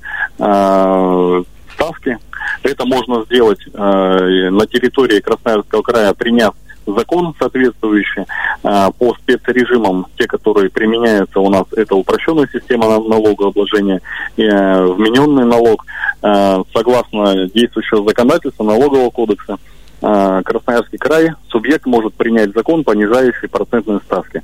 ставки. 1.74 2.18
Это 2.62 2.84
можно 2.86 3.24
сделать 3.24 3.60
на 3.74 4.66
территории 4.66 5.20
Красноярского 5.20 5.82
края, 5.82 6.14
приняв 6.14 6.54
закон 6.86 7.34
соответствующий 7.38 8.22
э, 8.62 8.90
по 8.98 9.14
спецрежимам, 9.14 10.06
те, 10.16 10.26
которые 10.26 10.70
применяются 10.70 11.40
у 11.40 11.48
нас, 11.48 11.64
это 11.76 11.94
упрощенная 11.94 12.48
система 12.52 12.86
налогообложения, 12.86 14.00
э, 14.36 14.84
вмененный 14.84 15.44
налог. 15.44 15.84
э, 16.22 16.62
согласно 16.74 17.48
действующего 17.48 18.08
законодательства 18.08 18.64
налогового 18.64 19.10
кодекса, 19.10 19.58
э, 20.00 20.42
Красноярский 20.44 20.98
край 20.98 21.32
субъект 21.50 21.86
может 21.86 22.14
принять 22.14 22.54
закон, 22.54 22.82
понижающий 22.82 23.48
процентные 23.48 24.00
ставки. 24.00 24.42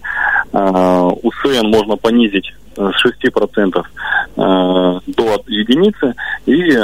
Э, 0.52 1.10
УСН 1.22 1.66
можно 1.66 1.96
понизить 1.96 2.52
э, 2.76 2.90
с 2.94 3.24
6% 3.24 3.78
э, 3.78 3.82
до 4.36 5.44
единицы 5.46 6.14
и 6.46 6.80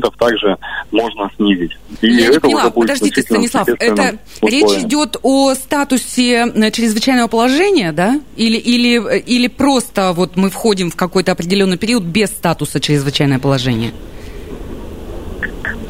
15% 0.00 0.12
также 0.18 0.58
можно 0.90 1.30
снизить. 1.36 1.72
И 2.00 2.08
Я 2.08 2.14
не 2.14 2.22
это 2.24 2.40
поняла, 2.40 2.60
уже 2.62 2.70
будет 2.70 2.88
подождите, 2.88 3.22
Станислав, 3.22 3.68
это 3.68 4.18
существенным 4.40 4.70
речь 4.70 4.84
идет 4.84 5.16
о 5.22 5.54
статусе 5.54 6.46
э, 6.54 6.70
чрезвычайного 6.70 7.28
положения, 7.28 7.92
да? 7.92 8.20
Или, 8.36 8.56
или, 8.56 9.16
э, 9.16 9.18
или 9.20 9.48
просто 9.48 10.12
вот 10.12 10.36
мы 10.36 10.50
входим 10.50 10.90
в 10.90 10.96
какой-то 10.96 11.32
определенный 11.32 11.78
период 11.78 12.02
без 12.02 12.30
статуса 12.30 12.80
чрезвычайное 12.80 13.38
положение? 13.38 13.92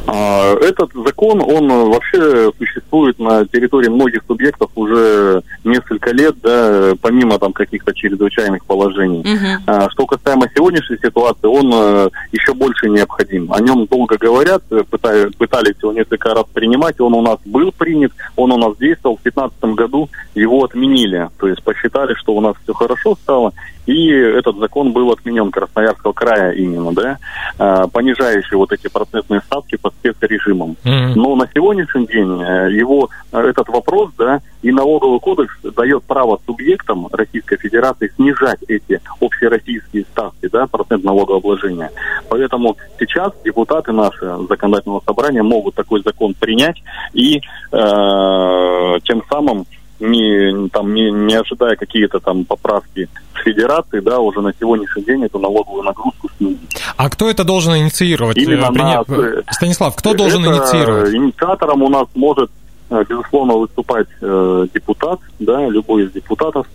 А, 0.07 0.55
Этот 0.61 0.91
закон, 0.93 1.41
он 1.41 1.67
вообще 1.89 2.51
существует 2.57 3.19
на 3.19 3.45
территории 3.45 3.89
многих 3.89 4.21
субъектов 4.27 4.71
уже 4.75 5.41
несколько 5.63 6.11
лет, 6.11 6.35
да, 6.41 6.93
помимо 7.01 7.37
там 7.39 7.53
каких-то 7.53 7.93
чрезвычайных 7.93 8.65
положений. 8.65 9.23
А, 9.67 9.89
Что 9.89 10.05
касаемо 10.05 10.47
сегодняшней 10.55 10.97
ситуации, 10.97 11.47
он 11.47 11.71
э, 11.73 12.09
еще 12.31 12.53
больше 12.53 12.89
необходим. 12.89 13.51
О 13.51 13.59
нем 13.59 13.85
долго 13.85 14.17
говорят, 14.17 14.63
э, 14.71 14.83
пыта- 14.89 15.31
пытались 15.37 15.75
его 15.81 15.91
несколько 15.91 16.33
раз 16.33 16.45
принимать, 16.53 16.99
он 17.01 17.13
у 17.13 17.21
нас 17.21 17.37
был 17.45 17.71
принят, 17.71 18.11
он 18.35 18.51
у 18.51 18.57
нас 18.57 18.77
действовал. 18.77 19.17
В 19.17 19.23
2015 19.23 19.75
году 19.75 20.09
его 20.35 20.63
отменили, 20.63 21.29
то 21.39 21.47
есть 21.47 21.61
посчитали, 21.63 22.13
что 22.15 22.33
у 22.33 22.41
нас 22.41 22.55
все 22.63 22.73
хорошо 22.73 23.15
стало, 23.15 23.53
и 23.87 24.09
этот 24.11 24.57
закон 24.57 24.91
был 24.91 25.11
отменен 25.11 25.49
Красноярского 25.49 26.11
края 26.11 26.51
именно, 26.51 26.93
да, 26.93 27.17
а, 27.57 27.87
понижающий 27.87 28.55
вот 28.55 28.71
эти 28.71 28.87
процентные 28.87 29.41
ставки 29.41 29.77
по 29.77 29.89
спецрежимам. 29.89 30.75
Мгм. 30.83 31.13
Но 31.15 31.35
на 31.35 31.47
сегодняшний 31.53 32.05
день 32.05 32.41
э, 32.41 32.71
его 32.73 33.09
э, 33.31 33.39
этот 33.39 33.69
вопрос, 33.69 34.11
да, 34.17 34.41
и 34.61 34.71
налоговый 34.71 35.19
кодекс 35.19 35.55
дает 35.63 36.03
право 36.03 36.39
субъектам 36.45 37.07
Российской 37.11 37.57
Федерации 37.57 38.11
снижать 38.15 38.59
эти 38.67 38.99
общероссийские 39.21 40.03
ставки, 40.11 40.49
да, 40.51 40.67
процент 40.67 41.03
налогообложения. 41.05 41.91
Поэтому 42.29 42.75
сейчас 42.99 43.31
депутаты 43.45 43.93
наши 43.93 44.25
законодательного 44.49 45.01
собрания 45.05 45.43
могут 45.43 45.75
такой 45.75 46.03
закон 46.03 46.33
принять 46.33 46.83
и 47.13 47.37
э, 47.71 48.99
тем 49.05 49.23
самым 49.29 49.65
не, 49.99 50.69
там, 50.69 50.93
не, 50.93 51.11
не 51.11 51.35
ожидая 51.35 51.75
какие-то 51.75 52.19
там 52.19 52.45
поправки 52.45 53.09
с 53.39 53.43
федерации, 53.43 53.99
да, 53.99 54.19
уже 54.19 54.41
на 54.41 54.53
сегодняшний 54.59 55.03
день 55.03 55.23
эту 55.25 55.39
налоговую 55.39 55.83
нагрузку 55.83 56.29
снизить. 56.37 56.59
А 56.97 57.09
кто 57.09 57.29
это 57.29 57.43
должен 57.43 57.75
инициировать? 57.77 58.37
Именно 58.37 58.65
Э, 58.65 58.71
приня- 58.73 59.03
на- 59.07 59.39
э, 59.39 59.41
Станислав, 59.51 59.95
кто 59.95 60.13
должен 60.13 60.43
Это 60.45 60.53
инициировать? 60.57 61.13
Инициатором 61.13 61.83
у 61.83 61.89
нас 61.89 62.07
может, 62.15 62.49
э, 62.89 63.03
безусловно, 63.09 63.55
выступать 63.55 64.07
э, 64.21 64.67
депутат, 64.73 65.19
да, 65.39 65.67
любой 65.67 66.05
из 66.05 66.11
депутатов, 66.11 66.67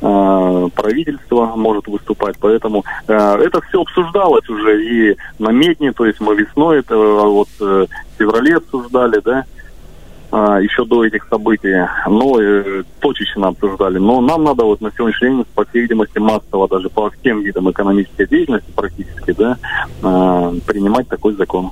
э, 0.00 0.68
правительство 0.74 1.46
может 1.56 1.86
выступать, 1.86 2.36
поэтому 2.40 2.84
э, 3.06 3.14
это 3.14 3.60
все 3.68 3.82
обсуждалось 3.82 4.48
уже 4.48 4.82
и 4.84 5.16
на 5.38 5.50
медне, 5.50 5.92
то 5.92 6.04
есть 6.06 6.20
мы 6.20 6.34
весной 6.34 6.80
это 6.80 6.94
э, 6.94 7.24
вот 7.24 7.48
э, 7.60 7.86
в 8.14 8.18
феврале 8.18 8.56
обсуждали, 8.56 9.20
да, 9.24 9.38
а, 9.40 9.44
еще 10.36 10.84
до 10.84 11.04
этих 11.04 11.26
событий, 11.28 11.74
но 12.06 12.40
э, 12.40 12.84
точечно 13.00 13.48
обсуждали. 13.48 13.98
Но 13.98 14.20
нам 14.20 14.44
надо 14.44 14.64
вот 14.64 14.80
на 14.80 14.90
сегодняшний 14.92 15.28
день, 15.28 15.44
по 15.54 15.64
всей 15.64 15.82
видимости, 15.82 16.18
массово 16.18 16.68
даже 16.68 16.88
по 16.88 17.10
всем 17.10 17.42
видам 17.42 17.70
экономической 17.70 18.26
деятельности 18.28 18.70
практически, 18.74 19.32
да, 19.32 19.58
э, 20.02 20.52
принимать 20.66 21.08
такой 21.08 21.34
закон. 21.34 21.70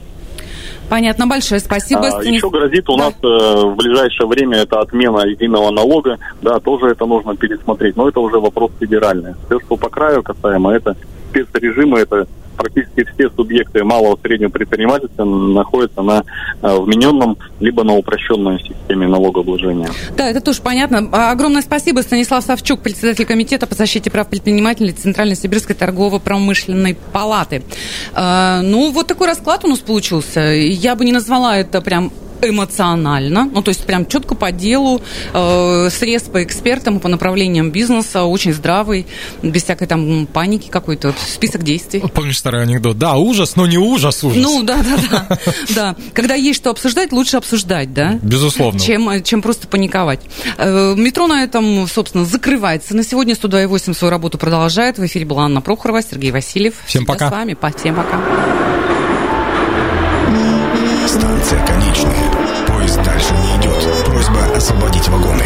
Понятно, 0.88 1.26
большое 1.26 1.60
спасибо, 1.60 2.08
А, 2.08 2.22
еще 2.22 2.48
грозит 2.48 2.88
у 2.88 2.96
нас 2.96 3.12
э, 3.22 3.26
в 3.26 3.76
ближайшее 3.76 4.26
время 4.26 4.58
это 4.58 4.80
отмена 4.80 5.20
единого 5.26 5.70
налога, 5.70 6.18
да, 6.40 6.58
тоже 6.60 6.86
это 6.86 7.04
нужно 7.04 7.36
пересмотреть, 7.36 7.96
но 7.96 8.08
это 8.08 8.20
уже 8.20 8.40
вопрос 8.40 8.70
федеральный. 8.80 9.34
Все, 9.46 9.60
что 9.60 9.76
по 9.76 9.90
краю 9.90 10.22
касаемо, 10.22 10.72
это 10.72 10.96
спецрежимы, 11.28 11.98
это 12.00 12.26
практически 12.58 13.04
все 13.14 13.30
субъекты 13.30 13.84
малого 13.84 14.16
и 14.16 14.20
среднего 14.20 14.50
предпринимательства 14.50 15.24
находятся 15.24 16.02
на 16.02 16.24
э, 16.60 16.78
вмененном 16.78 17.38
либо 17.60 17.84
на 17.84 17.94
упрощенной 17.94 18.58
системе 18.60 19.06
налогообложения. 19.06 19.88
Да, 20.16 20.28
это 20.28 20.40
тоже 20.40 20.60
понятно. 20.60 21.08
А, 21.12 21.30
Огромное 21.30 21.62
спасибо, 21.62 22.00
Станислав 22.00 22.44
Савчук, 22.44 22.80
председатель 22.80 23.24
комитета 23.24 23.66
по 23.66 23.74
защите 23.74 24.10
прав 24.10 24.28
предпринимателей 24.28 24.92
Центральной 24.92 25.36
Сибирской 25.36 25.74
торгово-промышленной 25.74 26.96
палаты. 27.12 27.62
А, 28.14 28.60
ну, 28.62 28.90
вот 28.90 29.06
такой 29.06 29.28
расклад 29.28 29.64
у 29.64 29.68
нас 29.68 29.78
получился. 29.78 30.40
Я 30.40 30.96
бы 30.96 31.04
не 31.04 31.12
назвала 31.12 31.56
это 31.56 31.80
прям 31.80 32.12
эмоционально, 32.42 33.44
ну 33.52 33.62
то 33.62 33.70
есть 33.70 33.84
прям 33.84 34.06
четко 34.06 34.34
по 34.34 34.52
делу, 34.52 35.00
э, 35.34 35.88
срез 35.90 36.22
по 36.22 36.42
экспертам, 36.42 37.00
по 37.00 37.08
направлениям 37.08 37.70
бизнеса, 37.70 38.24
очень 38.24 38.52
здравый, 38.52 39.06
без 39.42 39.64
всякой 39.64 39.86
там 39.86 40.26
паники 40.26 40.68
какой-то, 40.68 41.14
список 41.28 41.62
действий. 41.62 42.00
Помнишь 42.14 42.38
старый 42.38 42.62
анекдот? 42.62 42.98
Да, 42.98 43.16
ужас, 43.16 43.56
но 43.56 43.66
не 43.66 43.78
ужас, 43.78 44.22
ужас. 44.24 44.38
Ну, 44.42 44.62
да, 44.62 44.78
да, 44.82 45.26
да, 45.28 45.38
да. 45.74 45.96
Когда 46.14 46.34
есть 46.34 46.58
что 46.58 46.70
обсуждать, 46.70 47.12
лучше 47.12 47.36
обсуждать, 47.36 47.92
да? 47.94 48.18
Безусловно. 48.22 48.78
Чем, 48.80 49.22
чем 49.22 49.42
просто 49.42 49.68
паниковать. 49.68 50.20
Э, 50.56 50.94
Метро 50.96 51.26
на 51.26 51.42
этом, 51.44 51.86
собственно, 51.88 52.24
закрывается. 52.24 52.94
На 52.96 53.02
сегодня 53.04 53.34
102.8 53.34 53.94
свою 53.94 54.10
работу 54.10 54.38
продолжает. 54.38 54.98
В 54.98 55.06
эфире 55.06 55.24
была 55.24 55.44
Анна 55.44 55.60
Прохорова, 55.60 56.02
Сергей 56.02 56.30
Васильев. 56.30 56.74
Всем 56.86 57.02
Всегда 57.02 57.12
пока. 57.14 57.28
с 57.28 57.32
вами. 57.32 57.54
По- 57.54 57.70
Всем 57.76 57.94
пока. 57.94 58.18
Станция 61.06 61.64
конечная. 61.66 62.17
Поезд 65.10 65.24
дальше 65.24 65.37